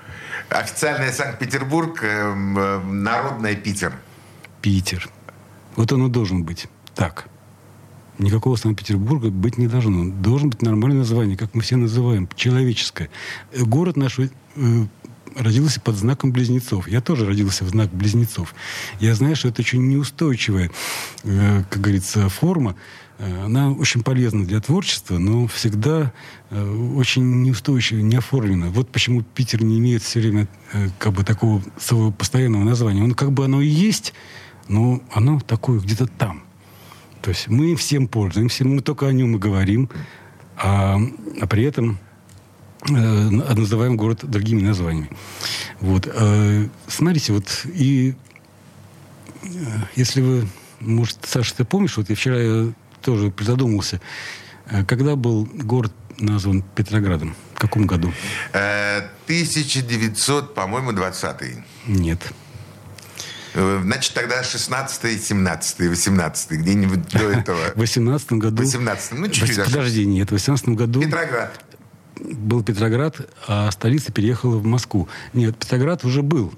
Официальный 0.49 1.13
Санкт-Петербург, 1.13 2.03
эм, 2.03 2.59
э, 2.59 2.79
народная 2.85 3.55
Питер. 3.55 3.93
Питер. 4.63 5.09
Вот 5.77 5.93
он 5.93 6.07
и 6.07 6.11
должен 6.11 6.43
быть. 6.43 6.67
Так. 6.95 7.27
Никакого 8.19 8.57
Санкт-Петербурга 8.57 9.31
быть 9.31 9.59
не 9.59 9.69
должно. 9.69 10.11
Должен 10.11 10.51
быть 10.51 10.63
нормальное 10.63 10.99
название, 11.01 11.37
как 11.37 11.55
мы 11.55 11.63
все 11.63 11.77
называем, 11.77 12.29
человеческое. 12.35 13.11
Э, 13.53 13.63
Город 13.63 13.97
наш 13.97 14.19
э, 14.19 14.29
родился 15.37 15.81
под 15.81 15.97
знаком 15.97 16.33
близнецов. 16.33 16.89
Я 16.89 17.01
тоже 17.01 17.27
родился 17.27 17.65
в 17.65 17.69
знак 17.69 17.91
близнецов. 17.91 18.55
Я 19.01 19.15
знаю, 19.15 19.37
что 19.37 19.49
это 19.49 19.63
очень 19.63 19.87
неустойчивая, 19.89 20.71
э, 21.25 21.63
как 21.71 21.81
говорится, 21.81 22.29
форма. 22.29 22.75
Э, 23.19 23.45
Она 23.45 23.73
очень 23.73 24.03
полезна 24.03 24.45
для 24.45 24.61
творчества, 24.61 25.19
но 25.19 25.47
всегда 25.47 26.13
э, 26.51 26.93
очень 26.97 27.43
неустойчиво, 27.43 28.01
не 28.01 28.17
оформлена. 28.17 28.69
Вот 28.71 28.91
почему 28.91 29.23
Питер 29.23 29.63
не 29.63 29.79
имеет 29.79 30.03
все 30.03 30.21
время 30.21 30.49
э, 30.73 30.89
как 30.99 31.13
бы 31.13 31.25
такого 31.25 31.63
своего 31.79 32.11
постоянного 32.13 32.65
названия. 32.65 33.03
Он 33.03 33.15
как 33.15 33.33
бы 33.33 33.45
оно 33.45 33.61
и 33.61 33.67
есть, 33.69 34.15
но 34.69 35.01
оно 35.13 35.41
такое 35.41 35.81
где-то 35.81 36.07
там. 36.07 36.43
То 37.23 37.31
есть 37.31 37.49
мы 37.49 37.75
всем 37.75 38.07
пользуемся, 38.07 38.65
мы 38.65 38.81
только 38.81 39.09
о 39.09 39.13
нем 39.13 39.35
и 39.35 39.39
говорим, 39.39 39.91
а, 40.57 40.99
а 41.41 41.47
при 41.47 41.65
этом 41.65 41.99
э, 42.89 42.93
на- 42.93 43.55
называем 43.55 43.97
город 43.97 44.21
другими 44.23 44.63
названиями. 44.63 45.11
Вот. 45.81 46.07
э, 46.13 46.69
смотрите, 46.87 47.33
вот 47.33 47.67
и 47.75 48.15
э, 49.43 49.47
если 49.97 50.21
вы, 50.21 50.49
может, 50.81 51.19
Саша, 51.25 51.57
ты 51.57 51.65
помнишь, 51.65 51.97
вот 51.97 52.09
я 52.09 52.15
вчера 52.17 52.73
тоже 53.03 53.31
призадумался, 53.31 54.01
э, 54.71 54.85
когда 54.85 55.17
был 55.17 55.49
город 55.53 55.93
назван 56.19 56.63
Петроградом? 56.75 57.35
В 57.55 57.59
каком 57.61 57.87
году? 57.87 58.13
Э, 58.53 58.99
1900, 59.25 60.55
по-моему, 60.55 60.93
20-й. 60.93 61.65
Нет. 61.87 62.21
Э, 63.55 63.81
Значит, 63.83 64.15
тогда 64.15 64.43
16 64.43 65.25
17 65.25 65.79
18 65.81 66.51
где-нибудь 66.53 67.09
до 67.09 67.31
этого. 67.31 67.59
В 67.75 67.79
18 67.79 68.33
году... 68.33 68.57
В 68.57 68.61
18 68.61 69.13
ну, 69.13 69.29
чуть-чуть. 69.29 69.65
Подожди, 69.65 70.07
нет, 70.07 70.29
в 70.29 70.33
18 70.33 70.69
году... 70.71 71.01
Петроград. 71.01 71.61
был 72.17 72.63
Петроград, 72.63 73.17
а 73.47 73.71
столица 73.71 74.13
переехала 74.13 74.57
в 74.59 74.65
Москву. 74.65 75.09
Нет, 75.33 75.57
Петроград 75.57 76.05
уже 76.05 76.23
был. 76.23 76.53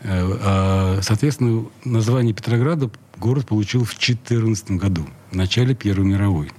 Э, 0.00 0.38
а, 0.42 1.00
Соответственно, 1.02 1.66
название 1.84 2.34
Петрограда 2.34 2.90
город 3.18 3.46
получил 3.46 3.84
в 3.84 3.96
14 3.98 4.72
году, 4.72 5.06
в 5.30 5.36
начале 5.36 5.74
Первой 5.74 6.04
мировой. 6.06 6.50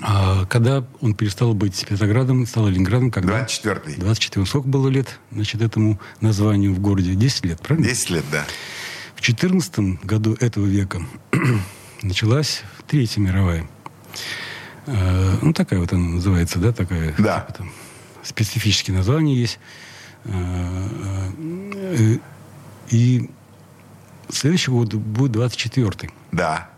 А 0.00 0.46
когда 0.46 0.84
он 1.00 1.14
перестал 1.14 1.52
быть 1.54 1.84
Петроградом, 1.86 2.46
стал 2.46 2.68
Ленинградом, 2.68 3.10
когда... 3.10 3.42
24-й. 3.44 3.96
24. 3.96 4.46
Сколько 4.46 4.68
было 4.68 4.88
лет, 4.88 5.18
значит, 5.30 5.60
этому 5.60 6.00
названию 6.20 6.72
в 6.72 6.80
городе? 6.80 7.14
10 7.14 7.44
лет, 7.44 7.60
правильно? 7.60 7.88
10 7.88 8.10
лет, 8.10 8.24
да. 8.32 8.44
В 9.14 9.20
14 9.20 10.02
году 10.04 10.34
этого 10.40 10.64
века 10.64 11.02
началась 12.02 12.62
Третья 12.86 13.20
мировая. 13.20 13.68
Э, 14.86 15.36
Ну, 15.42 15.52
такая 15.52 15.78
вот 15.78 15.92
она 15.92 16.08
называется, 16.08 16.58
да, 16.58 16.72
такая. 16.72 17.14
Да. 17.18 17.40
типа 17.40 17.58
там 17.58 17.72
специфические 18.24 18.96
названия 18.96 19.34
есть. 19.36 19.58
Э, 20.24 21.28
э, 21.74 22.16
И 22.90 23.30
следующий 24.32 24.70
год 24.70 24.94
будет 24.94 25.36
24-й. 25.36 26.10
Да. 26.32 26.68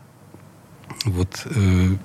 Вот 1.05 1.47
э, 1.47 1.97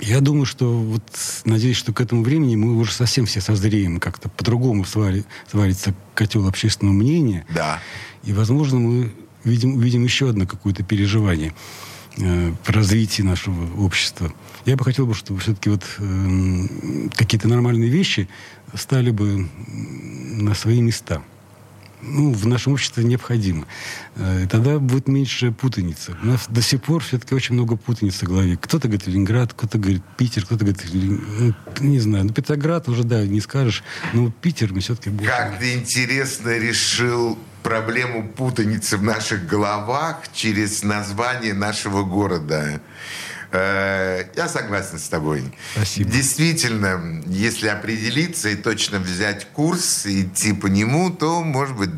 я 0.00 0.20
думаю, 0.20 0.44
что 0.44 0.72
вот 0.72 1.02
надеюсь, 1.44 1.76
что 1.76 1.92
к 1.92 2.00
этому 2.00 2.22
времени 2.22 2.56
мы 2.56 2.76
уже 2.76 2.92
совсем 2.92 3.26
все 3.26 3.40
созреем, 3.40 4.00
как-то 4.00 4.28
по-другому 4.28 4.84
свари- 4.84 5.24
сварится 5.50 5.94
котел 6.14 6.46
общественного 6.48 6.94
мнения. 6.94 7.46
Да. 7.54 7.80
И, 8.22 8.32
возможно, 8.32 8.78
мы 8.78 9.12
видим, 9.44 9.76
увидим 9.76 10.04
еще 10.04 10.30
одно 10.30 10.46
какое-то 10.46 10.82
переживание 10.82 11.54
э, 12.18 12.52
в 12.62 12.70
развитии 12.70 13.22
нашего 13.22 13.82
общества. 13.82 14.32
Я 14.66 14.76
бы 14.76 14.84
хотел, 14.84 15.06
бы, 15.06 15.14
чтобы 15.14 15.40
все-таки 15.40 15.70
вот 15.70 15.84
э, 15.98 17.08
какие-то 17.14 17.48
нормальные 17.48 17.90
вещи 17.90 18.28
стали 18.74 19.10
бы 19.10 19.48
на 19.58 20.54
свои 20.54 20.80
места– 20.80 21.22
ну, 22.06 22.32
в 22.32 22.46
нашем 22.46 22.74
обществе 22.74 23.04
необходимо. 23.04 23.66
Э, 24.16 24.46
тогда 24.50 24.78
будет 24.78 25.08
меньше 25.08 25.52
путаницы. 25.52 26.16
У 26.22 26.26
нас 26.26 26.46
до 26.48 26.62
сих 26.62 26.82
пор 26.82 27.02
все-таки 27.02 27.34
очень 27.34 27.54
много 27.54 27.76
путаницы 27.76 28.26
в 28.26 28.28
голове. 28.28 28.56
Кто-то 28.60 28.88
говорит 28.88 29.06
Ленинград, 29.06 29.52
кто-то 29.54 29.78
говорит 29.78 30.02
Питер, 30.16 30.44
кто-то 30.44 30.64
говорит, 30.64 30.84
ну, 30.92 31.54
не 31.80 32.00
знаю, 32.00 32.24
ну, 32.26 32.32
Петроград 32.32 32.88
уже, 32.88 33.04
да, 33.04 33.24
не 33.26 33.40
скажешь, 33.40 33.82
но 34.12 34.30
Питер 34.30 34.72
мы 34.72 34.80
все-таки 34.80 35.10
больше... 35.10 35.30
Как 35.30 35.58
ты 35.58 35.74
интересно 35.74 36.56
решил 36.56 37.38
проблему 37.62 38.28
путаницы 38.28 38.98
в 38.98 39.02
наших 39.02 39.46
головах 39.46 40.18
через 40.32 40.82
название 40.82 41.54
нашего 41.54 42.04
города. 42.04 42.80
Э, 43.54 44.24
я 44.36 44.48
согласен 44.48 44.98
с 44.98 45.08
тобой. 45.08 45.44
Спасибо. 45.74 46.10
Действительно, 46.10 47.22
если 47.26 47.68
определиться 47.68 48.48
и 48.48 48.56
точно 48.56 48.98
взять 48.98 49.46
курс 49.52 50.06
и 50.06 50.22
идти 50.22 50.52
по 50.52 50.66
нему, 50.66 51.10
то, 51.10 51.42
может 51.42 51.76
быть, 51.76 51.90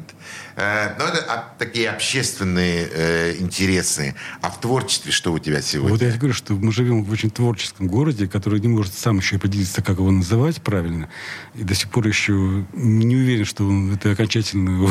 но 0.57 1.05
это 1.05 1.45
такие 1.59 1.91
общественные 1.91 2.89
э, 2.91 3.37
интересы. 3.39 4.15
А 4.41 4.51
в 4.51 4.59
творчестве 4.59 5.13
что 5.13 5.33
у 5.33 5.39
тебя 5.39 5.61
сегодня? 5.61 5.91
Вот 5.91 6.03
я 6.03 6.17
говорю, 6.17 6.33
что 6.33 6.55
мы 6.55 6.73
живем 6.73 7.05
в 7.05 7.11
очень 7.11 7.31
творческом 7.31 7.89
городе, 7.89 8.27
который 8.27 8.61
не 8.61 8.69
может 8.69 8.95
сам 8.95 9.19
еще 9.19 9.37
определиться, 9.37 9.83
как 9.83 9.99
его 9.99 10.11
называть 10.11 10.63
правильно. 10.63 11.11
И 11.55 11.63
до 11.63 11.75
сих 11.75 11.91
пор 11.91 12.07
еще 12.07 12.65
не 12.73 13.17
уверен, 13.17 13.45
что 13.45 13.65
он, 13.65 13.95
это 13.95 14.13
окончательно... 14.13 14.89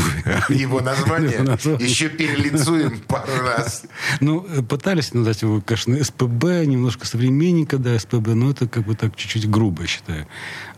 Его 0.50 0.82
название 0.82 1.58
еще 1.80 2.10
перелицуем 2.10 3.00
пару 3.08 3.42
раз. 3.42 3.84
Ну, 4.20 4.46
э, 4.48 4.62
пытались 4.62 5.14
назвать 5.14 5.42
его, 5.42 5.62
конечно, 5.62 6.04
СПБ, 6.04 6.66
немножко 6.66 7.08
современненько, 7.08 7.78
да, 7.78 7.98
СПБ, 7.98 8.30
но 8.36 8.52
это 8.52 8.68
как 8.68 8.86
бы 8.86 8.96
так 8.96 9.16
чуть-чуть 9.16 9.50
грубо, 9.50 9.84
я 9.84 9.88
считаю. 9.88 10.28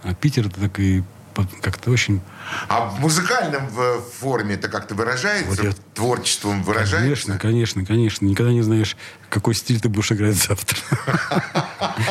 А 0.04 0.14
Питер 0.14 0.48
это 0.48 0.62
так 0.62 0.80
и 0.80 1.04
как-то 1.62 1.92
очень... 1.92 2.22
А 2.70 2.86
в 2.86 3.00
музыкальном 3.00 3.68
в 3.68 4.02
форме 4.20 4.56
это 4.56 4.70
как-то 4.70 4.96
выражается? 4.96 5.50
Вот 5.50 5.64
я... 5.64 5.72
Творчеством 5.94 6.64
выражается? 6.64 6.98
Конечно, 7.00 7.38
конечно, 7.40 7.86
конечно. 7.86 8.26
Никогда 8.26 8.52
не 8.52 8.62
знаешь, 8.62 8.96
какой 9.30 9.56
стиль 9.56 9.80
ты 9.80 9.90
будешь 9.90 10.12
играть 10.12 10.36
завтра. 10.36 10.78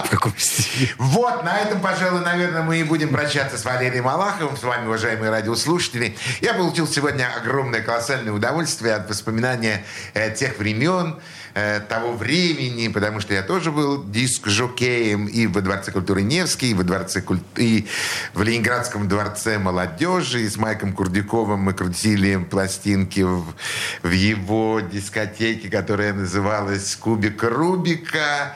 В 0.04 0.10
каком 0.10 0.36
стиле. 0.36 0.90
Вот, 0.98 1.44
на 1.44 1.58
этом, 1.58 1.80
пожалуй, 1.80 2.20
наверное, 2.20 2.62
мы 2.62 2.80
и 2.80 2.82
будем 2.82 3.10
прощаться 3.10 3.56
с 3.58 3.64
Валерием 3.64 4.04
Малаховым, 4.04 4.56
с 4.56 4.62
вами, 4.62 4.86
уважаемые 4.86 5.30
радиослушатели. 5.30 6.16
Я 6.40 6.54
получил 6.54 6.86
сегодня 6.86 7.32
огромное, 7.36 7.82
колоссальное 7.82 8.32
удовольствие 8.32 8.94
от 8.94 9.08
воспоминания 9.08 9.84
э, 10.14 10.34
тех 10.34 10.58
времен, 10.58 11.18
Э, 11.58 11.80
того 11.80 12.12
времени, 12.12 12.88
потому 12.88 13.20
что 13.20 13.32
я 13.32 13.42
тоже 13.42 13.72
был 13.72 14.04
диск-жокеем 14.04 15.24
и 15.24 15.46
во 15.46 15.62
Дворце 15.62 15.90
культуры 15.90 16.20
Невский, 16.20 16.72
и, 16.72 16.74
во 16.74 16.82
дворце 16.82 17.22
куль... 17.22 17.40
и 17.56 17.86
в 18.34 18.42
Ленинградском 18.42 19.08
дворце 19.08 19.58
молодежи, 19.58 20.42
и 20.42 20.50
с 20.50 20.58
Майком 20.58 20.92
Курдюковым 20.92 21.60
мы 21.60 21.72
крутили 21.72 22.36
пластинки 22.36 23.22
в, 23.22 23.46
в 24.02 24.10
его 24.10 24.80
дискотеке, 24.80 25.70
которая 25.70 26.12
называлась 26.12 26.94
«Кубик 26.94 27.42
Рубика». 27.42 28.54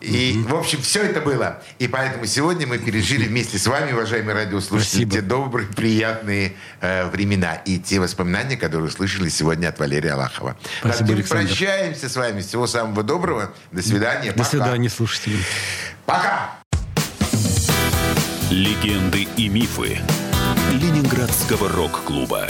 И, 0.00 0.32
mm-hmm. 0.32 0.48
в 0.48 0.56
общем, 0.56 0.82
все 0.82 1.02
это 1.02 1.20
было. 1.20 1.62
И 1.78 1.88
поэтому 1.88 2.26
сегодня 2.26 2.66
мы 2.66 2.78
пережили 2.78 3.26
вместе 3.26 3.58
с 3.58 3.66
вами, 3.66 3.92
уважаемые 3.92 4.34
радиослушатели, 4.34 5.04
Спасибо. 5.04 5.12
те 5.12 5.20
добрые, 5.20 5.68
приятные 5.68 6.54
э, 6.80 7.06
времена 7.10 7.54
и 7.64 7.78
те 7.78 8.00
воспоминания, 8.00 8.56
которые 8.56 8.88
услышали 8.88 9.28
сегодня 9.28 9.68
от 9.68 9.78
Валерия 9.78 10.12
Аллахова. 10.12 10.56
Спасибо, 10.80 11.12
Александр. 11.12 11.46
прощаемся 11.46 12.08
с 12.08 12.16
вами. 12.16 12.40
Всего 12.40 12.66
самого 12.66 13.02
доброго. 13.02 13.52
До 13.72 13.82
свидания. 13.82 14.32
До 14.32 14.38
Пока. 14.38 14.50
свидания, 14.50 14.88
слушатели. 14.88 15.38
Пока. 16.06 16.50
Легенды 18.50 19.28
и 19.36 19.48
мифы 19.48 20.00
Ленинградского 20.72 21.68
рок-клуба. 21.68 22.46